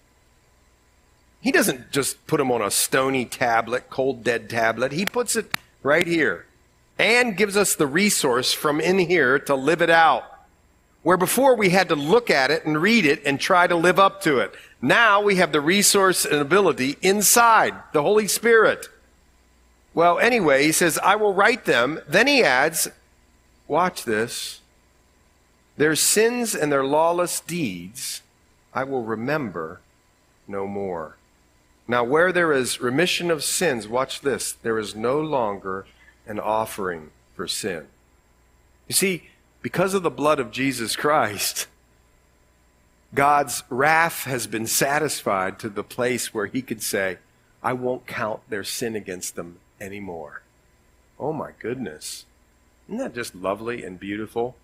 [1.40, 4.90] He doesn't just put them on a stony tablet, cold, dead tablet.
[4.90, 5.52] He puts it
[5.84, 6.46] right here
[6.98, 10.24] and gives us the resource from in here to live it out.
[11.02, 13.98] Where before we had to look at it and read it and try to live
[13.98, 14.54] up to it.
[14.82, 18.88] Now we have the resource and ability inside, the Holy Spirit.
[19.94, 22.00] Well, anyway, he says, I will write them.
[22.08, 22.88] Then he adds,
[23.68, 24.60] watch this,
[25.76, 28.22] their sins and their lawless deeds
[28.76, 29.80] I will remember
[30.46, 31.16] no more.
[31.88, 35.86] Now, where there is remission of sins, watch this, there is no longer
[36.26, 37.86] an offering for sin.
[38.88, 39.24] You see,
[39.62, 41.66] because of the blood of Jesus Christ,
[43.14, 47.18] God's wrath has been satisfied to the place where he could say,
[47.62, 50.42] I won't count their sin against them anymore.
[51.18, 52.26] Oh my goodness.
[52.88, 54.56] Isn't that just lovely and beautiful?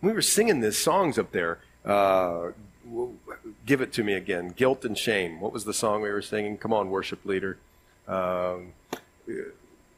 [0.00, 1.58] We were singing these songs up there.
[1.84, 2.52] Uh,
[3.66, 4.48] give it to me again.
[4.56, 5.40] Guilt and shame.
[5.40, 6.56] What was the song we were singing?
[6.56, 7.58] Come on, worship leader.
[8.06, 8.72] Um,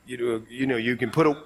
[0.07, 1.37] you, know, you know, you can put a,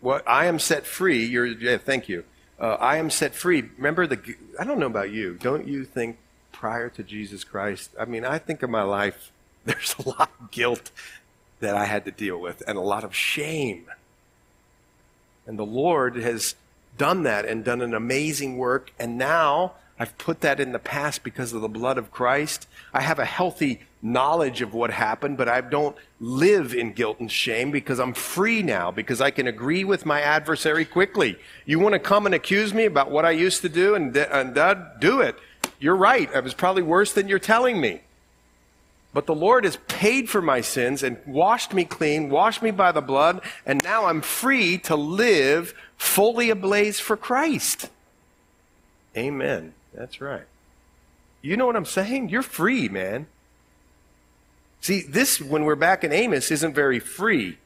[0.00, 1.24] what I am set free.
[1.24, 2.24] You're, yeah, thank you.
[2.58, 3.64] Uh, I am set free.
[3.76, 5.34] Remember the, I don't know about you.
[5.40, 6.18] Don't you think
[6.52, 9.32] prior to Jesus Christ, I mean, I think of my life,
[9.64, 10.90] there's a lot of guilt
[11.60, 13.86] that I had to deal with and a lot of shame.
[15.46, 16.54] And the Lord has
[16.98, 18.92] done that and done an amazing work.
[18.98, 22.66] And now I've put that in the past because of the blood of Christ.
[22.92, 27.30] I have a healthy knowledge of what happened, but I don't live in guilt and
[27.30, 31.38] shame because I'm free now, because I can agree with my adversary quickly.
[31.66, 34.58] You want to come and accuse me about what I used to do and, and
[34.58, 35.36] uh, do it.
[35.78, 36.28] You're right.
[36.34, 38.00] I was probably worse than you're telling me.
[39.14, 42.92] But the Lord has paid for my sins and washed me clean, washed me by
[42.92, 47.90] the blood, and now I'm free to live fully ablaze for Christ.
[49.16, 49.74] Amen.
[49.94, 50.46] That's right.
[51.42, 52.28] You know what I'm saying?
[52.28, 53.26] You're free, man.
[54.80, 57.58] See, this, when we're back in Amos, isn't very free.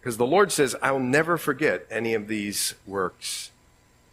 [0.00, 3.50] Because the Lord says, I'll never forget any of these works.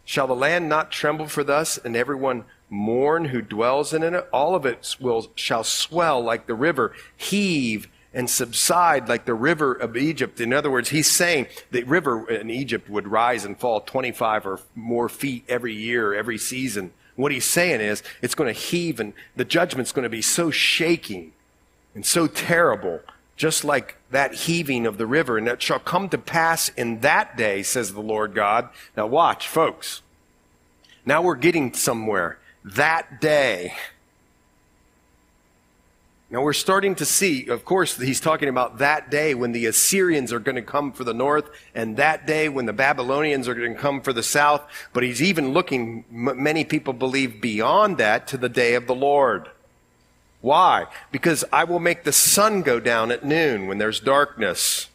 [0.04, 4.14] Shall the land not tremble for thus, and everyone mourn who dwells in it?
[4.32, 9.72] All of it will, shall swell like the river, heave and subside like the river
[9.72, 10.40] of Egypt.
[10.40, 14.60] In other words, he's saying the river in Egypt would rise and fall 25 or
[14.74, 16.92] more feet every year, every season.
[17.18, 20.52] What he's saying is it's going to heave and the judgment's going to be so
[20.52, 21.32] shaking
[21.92, 23.00] and so terrible,
[23.36, 25.36] just like that heaving of the river.
[25.36, 28.68] And it shall come to pass in that day, says the Lord God.
[28.96, 30.02] Now watch, folks.
[31.04, 32.38] Now we're getting somewhere.
[32.64, 33.74] That day
[36.30, 40.30] now we're starting to see, of course, he's talking about that day when the Assyrians
[40.30, 43.74] are going to come for the north and that day when the Babylonians are going
[43.74, 44.62] to come for the south.
[44.92, 49.48] But he's even looking, many people believe, beyond that to the day of the Lord.
[50.42, 50.86] Why?
[51.10, 54.88] Because I will make the sun go down at noon when there's darkness.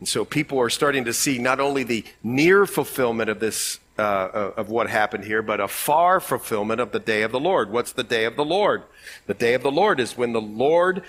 [0.00, 4.52] And so people are starting to see not only the near fulfillment of this uh,
[4.56, 7.70] of what happened here, but a far fulfillment of the day of the Lord.
[7.70, 8.82] What's the day of the Lord?
[9.26, 11.02] The day of the Lord is when the Lord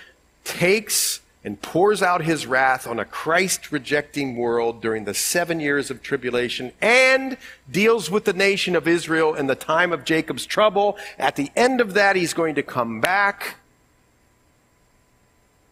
[0.44, 5.90] takes and pours out his wrath on a Christ rejecting world during the seven years
[5.90, 7.38] of tribulation and
[7.70, 10.98] deals with the nation of Israel in the time of Jacob's trouble.
[11.18, 13.56] At the end of that, he's going to come back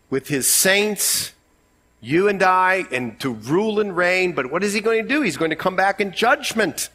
[0.09, 1.35] with his saints
[2.01, 4.33] you and I, and to rule and reign.
[4.33, 5.23] But what is he going to do?
[5.23, 6.91] He's going to come back in judgment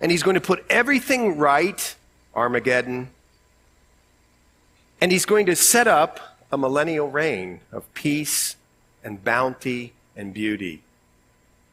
[0.00, 1.94] and he's going to put everything right,
[2.34, 3.10] Armageddon,
[5.00, 8.56] and he's going to set up a millennial reign of peace
[9.04, 10.82] and bounty and beauty.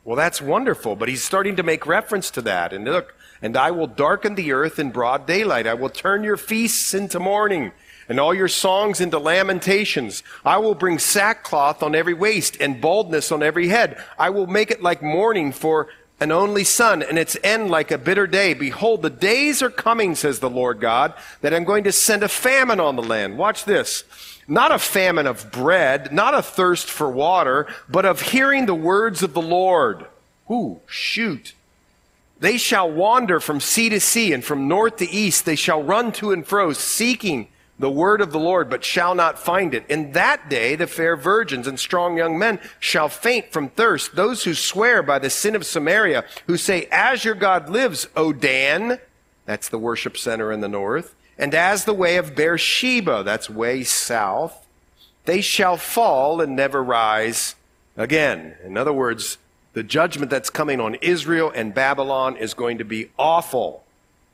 [0.04, 2.74] Well, that's wonderful, but he's starting to make reference to that.
[2.74, 5.66] And look, and I will darken the earth in broad daylight.
[5.66, 7.72] I will turn your feasts into mourning
[8.08, 10.22] and all your songs into lamentations.
[10.44, 14.02] I will bring sackcloth on every waist and baldness on every head.
[14.18, 15.88] I will make it like mourning for
[16.20, 18.54] an only son, and its end like a bitter day.
[18.54, 22.30] Behold, the days are coming, says the Lord God, that I'm going to send a
[22.30, 23.38] famine on the land.
[23.38, 24.04] Watch this.
[24.48, 29.24] Not a famine of bread, not a thirst for water, but of hearing the words
[29.24, 30.06] of the Lord.
[30.50, 31.54] Ooh, shoot.
[32.40, 36.12] They shall wander from sea to sea, and from north to east they shall run
[36.14, 37.48] to and fro, seeking
[37.78, 39.86] the word of the Lord, but shall not find it.
[39.90, 44.16] In that day, the fair virgins and strong young men shall faint from thirst.
[44.16, 48.32] Those who swear by the sin of Samaria, who say, As your God lives, O
[48.32, 49.00] Dan,
[49.46, 53.84] that's the worship center in the north, and as the way of Beersheba, that's way
[53.84, 54.66] south,
[55.26, 57.56] they shall fall and never rise
[57.98, 58.56] again.
[58.64, 59.38] In other words,
[59.74, 63.84] the judgment that's coming on Israel and Babylon is going to be awful.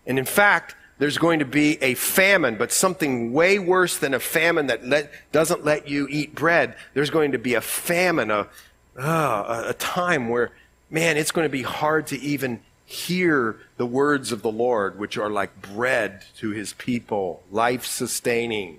[0.06, 4.20] And in fact, there's going to be a famine, but something way worse than a
[4.20, 6.76] famine that let, doesn't let you eat bread.
[6.94, 8.48] There's going to be a famine, a,
[8.96, 10.52] uh, a time where,
[10.92, 15.18] man, it's going to be hard to even hear the words of the Lord, which
[15.18, 18.78] are like bread to his people, life sustaining.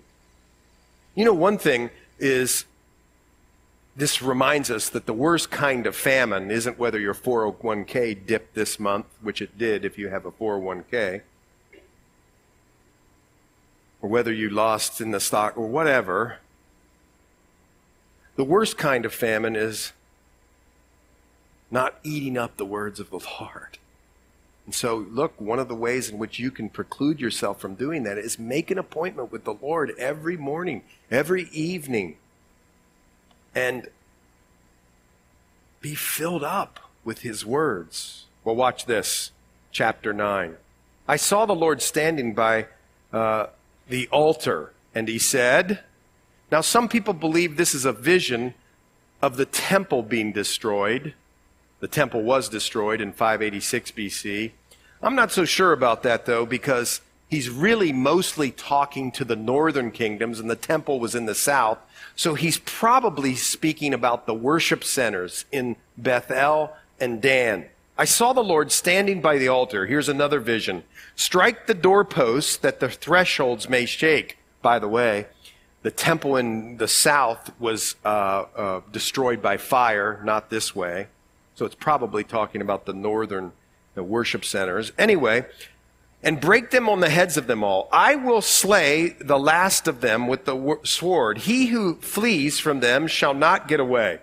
[1.16, 2.66] You know, one thing is
[3.96, 8.78] this reminds us that the worst kind of famine isn't whether your 401k dipped this
[8.78, 11.22] month, which it did if you have a 401k
[14.02, 16.38] or whether you lost in the stock or whatever.
[18.34, 19.92] The worst kind of famine is
[21.70, 23.78] not eating up the words of the Lord.
[24.66, 28.02] And so, look, one of the ways in which you can preclude yourself from doing
[28.04, 32.16] that is make an appointment with the Lord every morning, every evening,
[33.54, 33.88] and
[35.80, 38.26] be filled up with His words.
[38.44, 39.32] Well, watch this,
[39.72, 40.56] chapter 9.
[41.08, 42.66] I saw the Lord standing by
[43.12, 43.46] uh,
[43.88, 44.72] the altar.
[44.94, 45.80] And he said,
[46.50, 48.54] Now, some people believe this is a vision
[49.20, 51.14] of the temple being destroyed.
[51.80, 54.52] The temple was destroyed in 586 BC.
[55.02, 59.90] I'm not so sure about that, though, because he's really mostly talking to the northern
[59.90, 61.78] kingdoms, and the temple was in the south.
[62.14, 67.66] So he's probably speaking about the worship centers in Bethel and Dan.
[67.96, 69.86] I saw the Lord standing by the altar.
[69.86, 70.84] Here's another vision.
[71.14, 74.38] Strike the doorposts that the thresholds may shake.
[74.62, 75.26] By the way,
[75.82, 81.08] the temple in the south was uh, uh, destroyed by fire, not this way.
[81.54, 83.52] So it's probably talking about the northern
[83.94, 84.92] the worship centers.
[84.98, 85.44] Anyway,
[86.22, 87.88] and break them on the heads of them all.
[87.92, 91.38] I will slay the last of them with the sword.
[91.38, 94.20] He who flees from them shall not get away.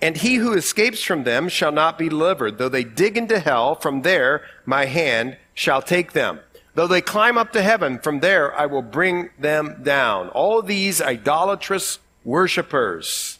[0.00, 2.58] And he who escapes from them shall not be delivered.
[2.58, 6.40] Though they dig into hell, from there my hand shall take them.
[6.74, 10.28] Though they climb up to heaven, from there I will bring them down.
[10.28, 13.38] All these idolatrous worshippers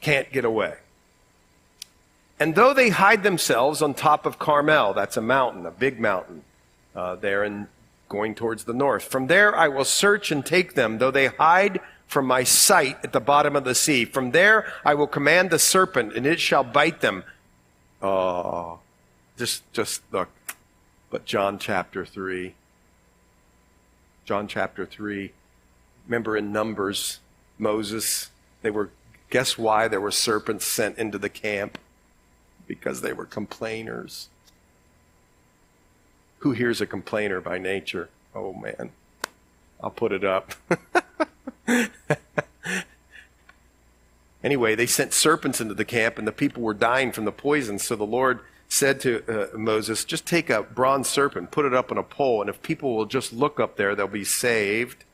[0.00, 0.76] can't get away.
[2.38, 6.44] And though they hide themselves on top of Carmel, that's a mountain, a big mountain,
[6.94, 7.66] uh, there and
[8.08, 9.02] going towards the north.
[9.02, 13.12] From there I will search and take them, though they hide from my sight at
[13.12, 14.04] the bottom of the sea.
[14.04, 17.24] From there I will command the serpent, and it shall bite them.
[18.00, 18.80] Oh,
[19.36, 20.28] just, just look.
[21.10, 22.54] But John chapter 3.
[24.24, 25.32] John chapter 3.
[26.06, 27.20] Remember in Numbers,
[27.58, 28.30] Moses,
[28.62, 28.90] they were,
[29.30, 31.78] guess why there were serpents sent into the camp?
[32.66, 34.28] Because they were complainers.
[36.40, 38.08] Who here's a complainer by nature?
[38.34, 38.90] Oh man,
[39.82, 40.54] I'll put it up.
[44.44, 47.78] anyway, they sent serpents into the camp, and the people were dying from the poison.
[47.78, 51.90] So the Lord said to uh, Moses, Just take a bronze serpent, put it up
[51.90, 55.04] on a pole, and if people will just look up there, they'll be saved.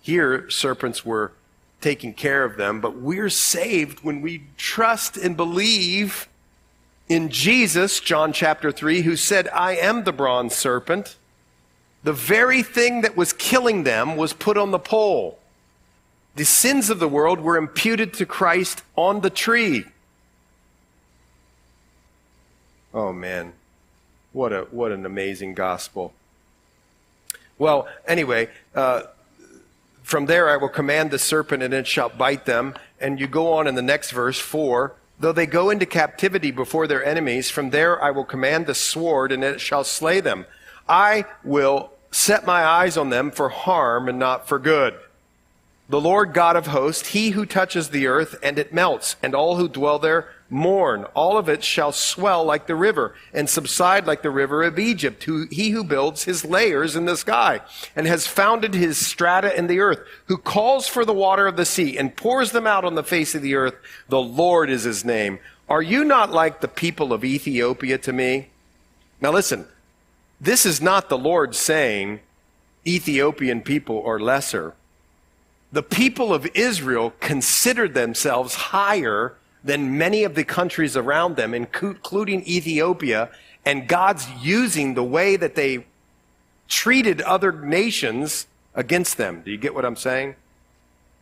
[0.00, 1.32] Here, serpents were
[1.80, 6.28] taking care of them, but we're saved when we trust and believe
[7.08, 11.16] in Jesus, John chapter 3, who said, I am the bronze serpent.
[12.04, 15.38] The very thing that was killing them was put on the pole.
[16.34, 19.84] The sins of the world were imputed to Christ on the tree.
[22.94, 23.52] Oh man,
[24.32, 26.12] what a what an amazing gospel.
[27.58, 29.02] Well, anyway, uh,
[30.02, 32.74] from there I will command the serpent, and it shall bite them.
[33.00, 34.94] And you go on in the next verse four.
[35.20, 39.32] Though they go into captivity before their enemies, from there I will command the sword,
[39.32, 40.46] and it shall slay them.
[40.88, 44.98] I will set my eyes on them for harm and not for good.
[45.92, 49.56] The Lord God of hosts, he who touches the earth and it melts, and all
[49.56, 51.04] who dwell there mourn.
[51.12, 55.22] All of it shall swell like the river and subside like the river of Egypt.
[55.24, 57.60] Who, he who builds his layers in the sky
[57.94, 61.66] and has founded his strata in the earth, who calls for the water of the
[61.66, 63.74] sea and pours them out on the face of the earth.
[64.08, 65.40] The Lord is his name.
[65.68, 68.48] Are you not like the people of Ethiopia to me?
[69.20, 69.66] Now listen,
[70.40, 72.20] this is not the Lord saying
[72.86, 74.72] Ethiopian people are lesser.
[75.72, 82.46] The people of Israel considered themselves higher than many of the countries around them, including
[82.46, 83.30] Ethiopia,
[83.64, 85.86] and God's using the way that they
[86.68, 89.42] treated other nations against them.
[89.44, 90.36] Do you get what I'm saying?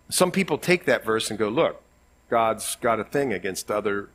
[0.09, 1.82] Some people take that verse and go, look,
[2.28, 4.09] God's got a thing against other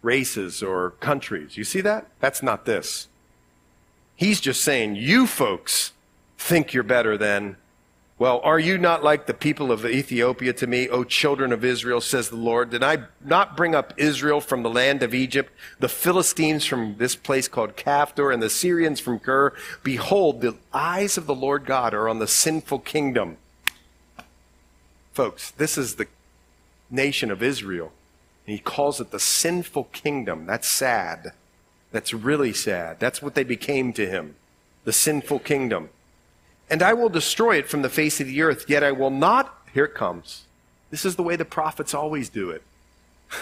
[0.00, 1.56] races or countries.
[1.56, 2.06] You see that?
[2.20, 3.08] That's not this.
[4.14, 5.92] He's just saying, you folks
[6.38, 7.56] think you're better than
[8.18, 12.00] well, are you not like the people of Ethiopia to me, O children of Israel,
[12.00, 12.70] says the Lord?
[12.70, 17.16] Did I not bring up Israel from the land of Egypt, the Philistines from this
[17.16, 19.54] place called Caphtor, and the Syrians from Kir?
[19.82, 23.38] Behold, the eyes of the Lord God are on the sinful kingdom.
[25.12, 26.06] Folks, this is the
[26.90, 27.92] nation of Israel.
[28.46, 30.46] And he calls it the sinful kingdom.
[30.46, 31.32] That's sad.
[31.90, 33.00] That's really sad.
[33.00, 34.36] That's what they became to him.
[34.84, 35.90] The sinful kingdom
[36.72, 39.58] and I will destroy it from the face of the earth, yet I will not.
[39.74, 40.44] Here it comes.
[40.90, 42.62] This is the way the prophets always do it.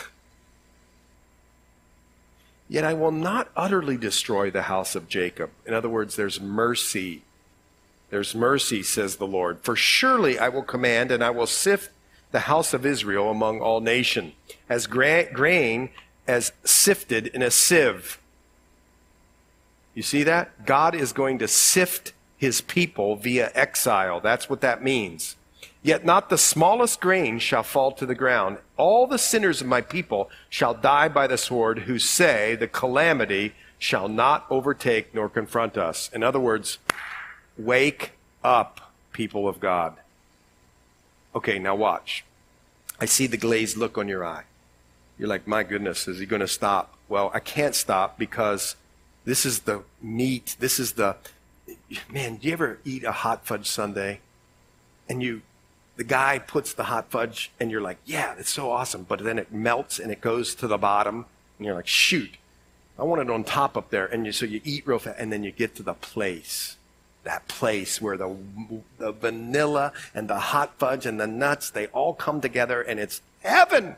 [2.69, 5.51] yet I will not utterly destroy the house of Jacob.
[5.65, 7.23] In other words, there's mercy.
[8.11, 9.61] There's mercy, says the Lord.
[9.61, 11.93] For surely I will command and I will sift
[12.33, 14.33] the house of Israel among all nations,
[14.69, 15.91] as gra- grain
[16.27, 18.19] as sifted in a sieve.
[19.95, 20.67] You see that?
[20.67, 24.19] God is going to sift his people via exile.
[24.19, 25.37] That's what that means.
[25.83, 28.57] Yet not the smallest grain shall fall to the ground.
[28.79, 33.53] All the sinners of my people shall die by the sword who say the calamity
[33.79, 36.09] shall not overtake nor confront us.
[36.15, 36.79] In other words,
[37.59, 38.13] wake
[38.43, 39.97] up, people of God.
[41.35, 42.25] Okay, now watch.
[42.99, 44.45] I see the glazed look on your eye.
[45.19, 46.95] You're like, my goodness, is he going to stop?
[47.07, 48.77] Well, I can't stop because
[49.27, 50.57] this is the meat.
[50.59, 51.17] This is the,
[52.13, 54.19] man, do you ever eat a hot fudge sundae?
[55.09, 55.43] And you,
[55.97, 59.05] the guy puts the hot fudge and you're like, yeah, it's so awesome.
[59.09, 61.27] But then it melts and it goes to the bottom
[61.59, 62.37] and you're like, shoot,
[62.99, 64.07] I want it on top up there.
[64.07, 66.77] And you, so you eat real fast and then you get to the place
[67.25, 68.35] that place where the,
[68.99, 73.21] the vanilla and the hot fudge and the nuts, they all come together and it's
[73.43, 73.97] heaven.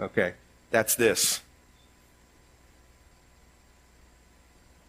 [0.00, 0.34] Okay,
[0.70, 1.40] that's this.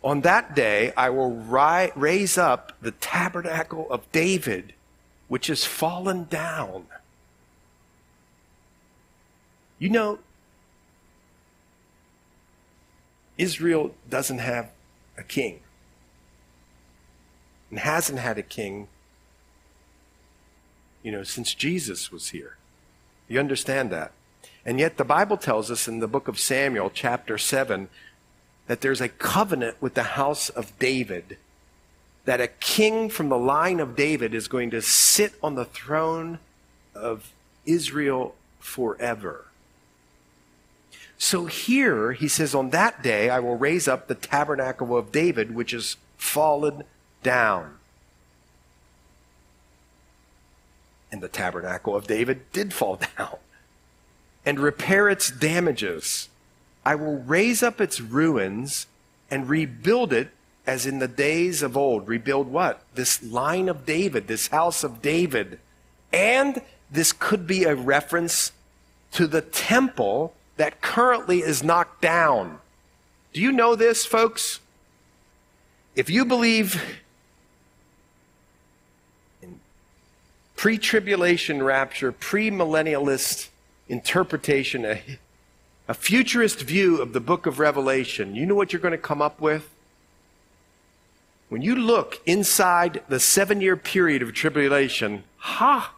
[0.03, 4.73] On that day, I will ri- raise up the tabernacle of David,
[5.27, 6.85] which is fallen down.
[9.79, 10.19] You know,
[13.37, 14.71] Israel doesn't have
[15.17, 15.59] a king
[17.69, 18.87] and hasn't had a king,
[21.03, 22.57] you know, since Jesus was here.
[23.27, 24.11] You understand that?
[24.65, 27.89] And yet the Bible tells us in the book of Samuel, chapter 7,
[28.67, 31.37] that there's a covenant with the house of David,
[32.25, 36.39] that a king from the line of David is going to sit on the throne
[36.93, 37.31] of
[37.65, 39.45] Israel forever.
[41.17, 45.55] So here he says, On that day I will raise up the tabernacle of David,
[45.55, 46.83] which is fallen
[47.23, 47.77] down.
[51.11, 53.37] And the tabernacle of David did fall down.
[54.45, 56.29] And repair its damages.
[56.87, 58.87] I will raise up its ruins
[59.29, 60.29] and rebuild it
[60.65, 62.07] as in the days of old.
[62.07, 62.81] Rebuild what?
[62.95, 65.59] This line of David, this house of David.
[66.13, 68.53] And this could be a reference
[69.11, 72.59] to the temple that currently is knocked down.
[73.33, 74.61] Do you know this, folks?
[75.93, 76.81] If you believe
[79.41, 79.59] in
[80.55, 83.49] pre tribulation rapture, premillennialist
[83.89, 84.85] interpretation,
[85.87, 89.21] a, futurist view of the book of Revelation, you know what you're going to come
[89.21, 89.69] up with?
[91.49, 95.93] When you look inside the seven year period of tribulation, ha!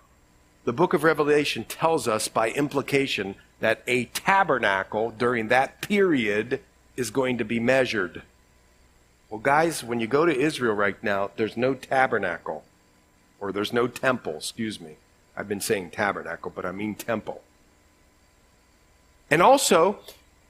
[0.66, 6.62] The book of Revelation tells us by implication that a tabernacle during that period
[6.96, 8.22] is going to be measured.
[9.30, 12.64] Well, guys, when you go to Israel right now, there's no tabernacle
[13.40, 14.98] or there's no temple, excuse me.
[15.36, 17.42] I've been saying tabernacle, but I mean temple.
[19.32, 20.00] And also,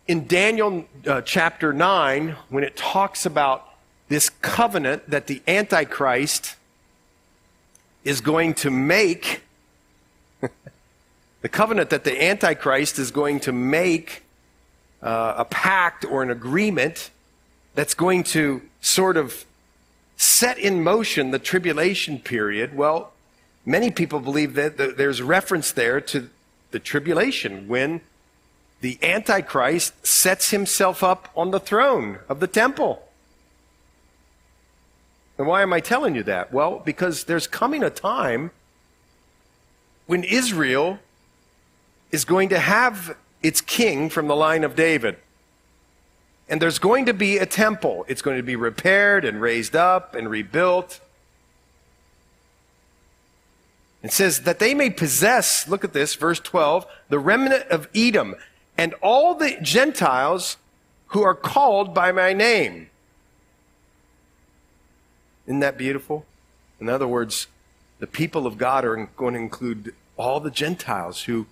[0.07, 3.65] in Daniel uh, chapter 9, when it talks about
[4.07, 6.55] this covenant that the Antichrist
[8.03, 9.43] is going to make,
[11.41, 14.23] the covenant that the Antichrist is going to make
[15.01, 17.11] uh, a pact or an agreement
[17.75, 19.45] that's going to sort of
[20.17, 23.13] set in motion the tribulation period, well,
[23.65, 26.29] many people believe that there's reference there to
[26.71, 28.01] the tribulation when
[28.81, 33.03] the Antichrist sets himself up on the throne of the temple.
[35.37, 36.53] And why am I telling you that?
[36.53, 38.51] Well, because there's coming a time
[40.05, 40.99] when Israel
[42.11, 45.17] is going to have its king from the line of David.
[46.49, 48.05] And there's going to be a temple.
[48.07, 50.99] It's going to be repaired and raised up and rebuilt.
[54.01, 58.35] It says that they may possess, look at this, verse 12, the remnant of Edom
[58.79, 60.55] and all the Gentiles
[61.07, 62.89] who are called by my name.
[65.45, 66.25] Isn't that beautiful?
[66.79, 67.47] In other words,
[67.99, 71.47] the people of God are going to include all the Gentiles who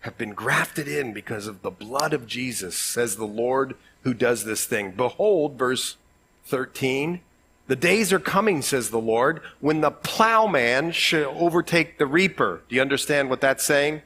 [0.00, 4.44] have been grafted in because of the blood of Jesus, says the Lord who does
[4.44, 4.90] this thing.
[4.90, 5.96] Behold, verse
[6.44, 7.20] 13,
[7.66, 12.60] the days are coming, says the Lord, when the plowman shall overtake the reaper.
[12.68, 14.02] Do you understand what that's saying?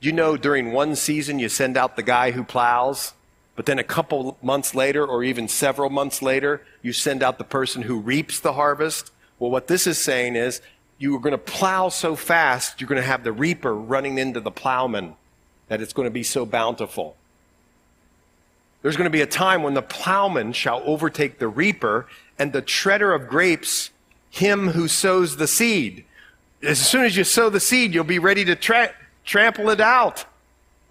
[0.00, 3.14] You know during one season you send out the guy who plows,
[3.56, 7.44] but then a couple months later, or even several months later, you send out the
[7.44, 9.10] person who reaps the harvest?
[9.38, 10.60] Well, what this is saying is
[10.98, 14.40] you are going to plow so fast, you're going to have the reaper running into
[14.40, 15.14] the plowman
[15.66, 17.16] that it's going to be so bountiful.
[18.82, 22.06] There's going to be a time when the plowman shall overtake the reaper
[22.38, 23.90] and the treader of grapes
[24.30, 26.04] him who sows the seed.
[26.62, 28.94] As soon as you sow the seed, you'll be ready to tra-
[29.28, 30.24] trample it out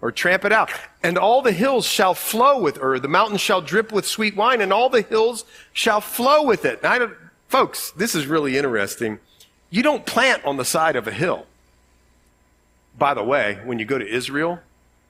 [0.00, 0.70] or tramp it out.
[1.02, 2.98] And all the hills shall flow with her.
[2.98, 6.82] The mountains shall drip with sweet wine and all the hills shall flow with it.
[6.82, 7.10] Now,
[7.48, 9.18] folks, this is really interesting.
[9.70, 11.46] You don't plant on the side of a hill.
[12.96, 14.60] By the way, when you go to Israel,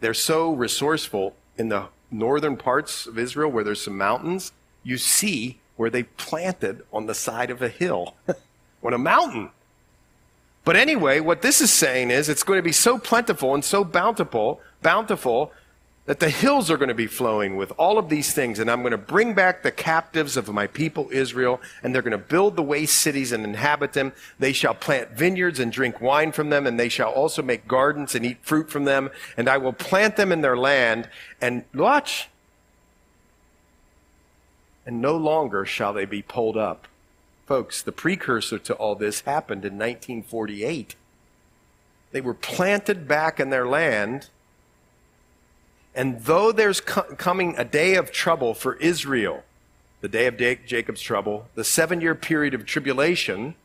[0.00, 4.52] they're so resourceful in the northern parts of Israel where there's some mountains.
[4.82, 8.14] You see where they planted on the side of a hill,
[8.82, 9.50] on a mountain.
[10.68, 13.84] But anyway, what this is saying is it's going to be so plentiful and so
[13.84, 15.50] bountiful, bountiful
[16.04, 18.82] that the hills are going to be flowing with all of these things, and I'm
[18.82, 22.54] going to bring back the captives of my people Israel, and they're going to build
[22.54, 24.12] the waste cities and inhabit them.
[24.38, 28.14] They shall plant vineyards and drink wine from them, and they shall also make gardens
[28.14, 29.08] and eat fruit from them,
[29.38, 31.08] and I will plant them in their land,
[31.40, 32.28] and watch,
[34.84, 36.86] and no longer shall they be pulled up.
[37.48, 40.94] Folks, the precursor to all this happened in 1948.
[42.12, 44.28] They were planted back in their land
[45.98, 49.42] and though there's co- coming a day of trouble for Israel,
[50.00, 53.56] the day of Jacob's trouble, the seven year period of tribulation,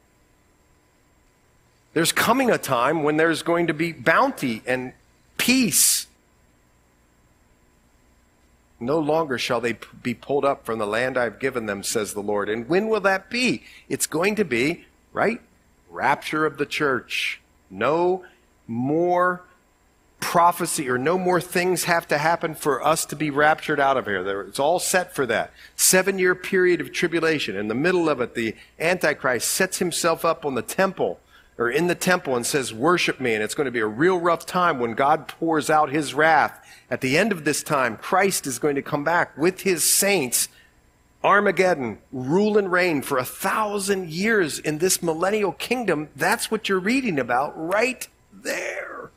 [1.94, 4.94] there's coming a time when there's going to be bounty and
[5.38, 6.03] peace.
[8.86, 12.22] No longer shall they be pulled up from the land I've given them, says the
[12.22, 12.50] Lord.
[12.50, 13.64] And when will that be?
[13.90, 15.42] It's going to be, right?
[15.90, 17.42] Rapture of the church.
[17.70, 18.26] No
[18.68, 19.44] more
[20.20, 24.06] prophecy or no more things have to happen for us to be raptured out of
[24.06, 24.42] here.
[24.42, 25.52] It's all set for that.
[25.76, 27.56] Seven year period of tribulation.
[27.58, 31.20] In the middle of it, the Antichrist sets himself up on the temple
[31.58, 33.34] or in the temple and says, Worship me.
[33.34, 36.63] And it's going to be a real rough time when God pours out his wrath.
[36.94, 40.48] At the end of this time, Christ is going to come back with his saints.
[41.24, 46.10] Armageddon, rule and reign for a thousand years in this millennial kingdom.
[46.16, 49.10] That's what you're reading about right there.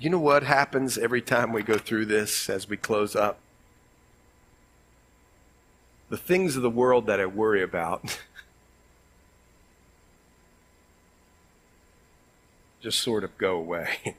[0.00, 3.38] You know what happens every time we go through this as we close up?
[6.08, 8.18] The things of the world that I worry about
[12.80, 14.16] just sort of go away.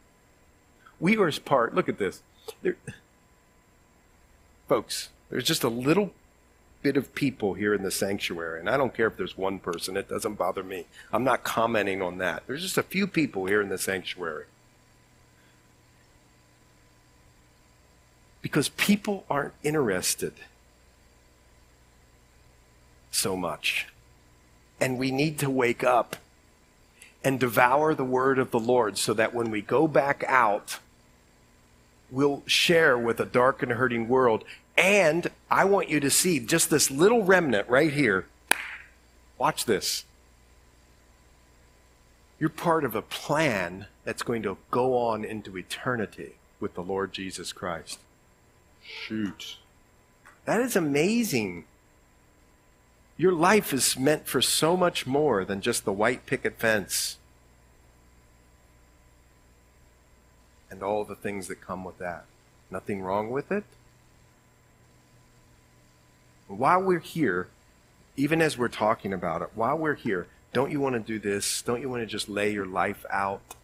[1.00, 2.22] we are as part, look at this.
[2.62, 2.76] There,
[4.68, 6.12] folks, there's just a little
[6.82, 9.96] bit of people here in the sanctuary, and I don't care if there's one person,
[9.96, 10.86] it doesn't bother me.
[11.12, 12.44] I'm not commenting on that.
[12.46, 14.44] There's just a few people here in the sanctuary
[18.46, 20.34] Because people aren't interested
[23.10, 23.88] so much.
[24.80, 26.14] And we need to wake up
[27.26, 30.78] and devour the word of the Lord so that when we go back out,
[32.08, 34.44] we'll share with a dark and hurting world.
[34.78, 38.26] And I want you to see just this little remnant right here.
[39.38, 40.04] Watch this.
[42.38, 47.12] You're part of a plan that's going to go on into eternity with the Lord
[47.12, 47.98] Jesus Christ.
[48.84, 49.56] Shoot.
[50.44, 51.64] That is amazing.
[53.16, 57.16] Your life is meant for so much more than just the white picket fence
[60.70, 62.24] and all the things that come with that.
[62.70, 63.64] Nothing wrong with it.
[66.48, 67.48] While we're here,
[68.16, 71.62] even as we're talking about it, while we're here, don't you want to do this?
[71.62, 73.54] Don't you want to just lay your life out?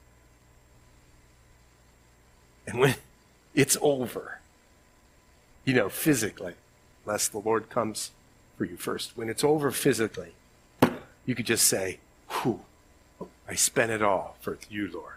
[2.66, 2.94] And when
[3.54, 4.40] it's over,
[5.64, 6.54] you know, physically,
[7.04, 8.10] unless the Lord comes
[8.56, 9.16] for you first.
[9.16, 10.34] When it's over physically,
[11.26, 11.98] you could just say,
[12.28, 12.60] Whew,
[13.48, 15.14] I spent it all for you, Lord.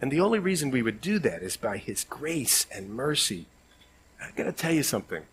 [0.00, 3.46] And the only reason we would do that is by His grace and mercy.
[4.20, 5.24] I got to tell you something.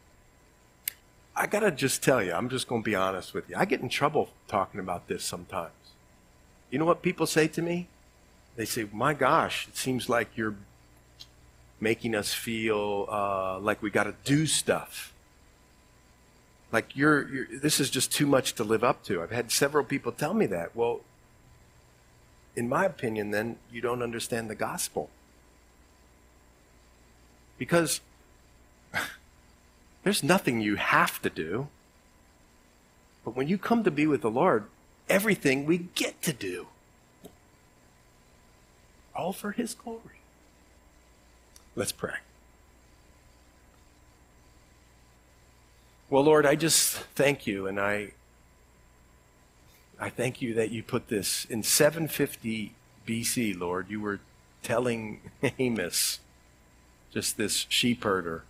[1.36, 3.56] I got to just tell you, I'm just going to be honest with you.
[3.58, 5.72] I get in trouble talking about this sometimes.
[6.70, 7.88] You know what people say to me?
[8.56, 10.56] They say, My gosh, it seems like you're
[11.80, 15.14] making us feel uh, like we got to do stuff.
[16.76, 19.22] Like you're, you're, this is just too much to live up to.
[19.22, 20.76] I've had several people tell me that.
[20.76, 21.00] Well,
[22.54, 25.10] in my opinion, then you don't understand the gospel.
[27.58, 28.02] Because
[30.04, 31.70] there's nothing you have to do.
[33.24, 34.66] But when you come to be with the Lord,
[35.08, 36.68] everything we get to do.
[39.16, 40.20] All for His glory.
[41.74, 42.16] Let's pray.
[46.08, 48.12] Well, Lord, I just thank you, and I,
[50.00, 52.74] I thank you that you put this in 750
[53.08, 53.90] BC, Lord.
[53.90, 54.20] You were
[54.62, 55.22] telling
[55.58, 56.20] Amos,
[57.12, 58.44] just this sheep herder,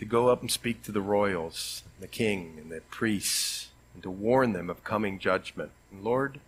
[0.00, 4.10] to go up and speak to the royals, the king, and the priests, and to
[4.10, 5.70] warn them of coming judgment.
[5.90, 6.40] And Lord,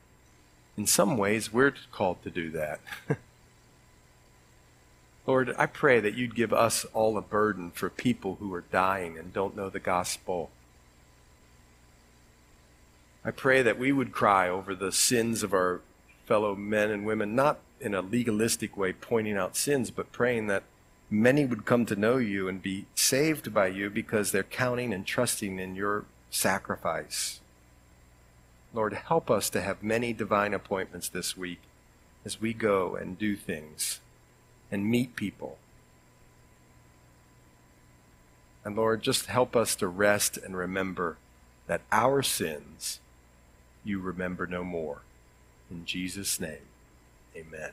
[0.77, 2.81] in some ways, we're called to do that.
[5.27, 9.19] Lord, I pray that you'd give us all a burden for people who are dying
[9.19, 10.51] and don't know the gospel.
[13.25, 15.81] I pray that we would cry over the sins of our
[16.27, 20.63] fellow men and women, not in a legalistic way pointing out sins, but praying that
[21.11, 25.05] many would come to know you and be saved by you because they're counting and
[25.05, 27.41] trusting in your sacrifice.
[28.73, 31.61] Lord, help us to have many divine appointments this week
[32.25, 34.01] as we go and do things
[34.71, 35.59] and meet people.
[38.65, 41.19] And Lord, just help us to rest and remember
[41.67, 43.01] that our sins
[43.85, 45.03] you remember no more.
[45.71, 46.67] In Jesus' name,
[47.37, 47.71] amen.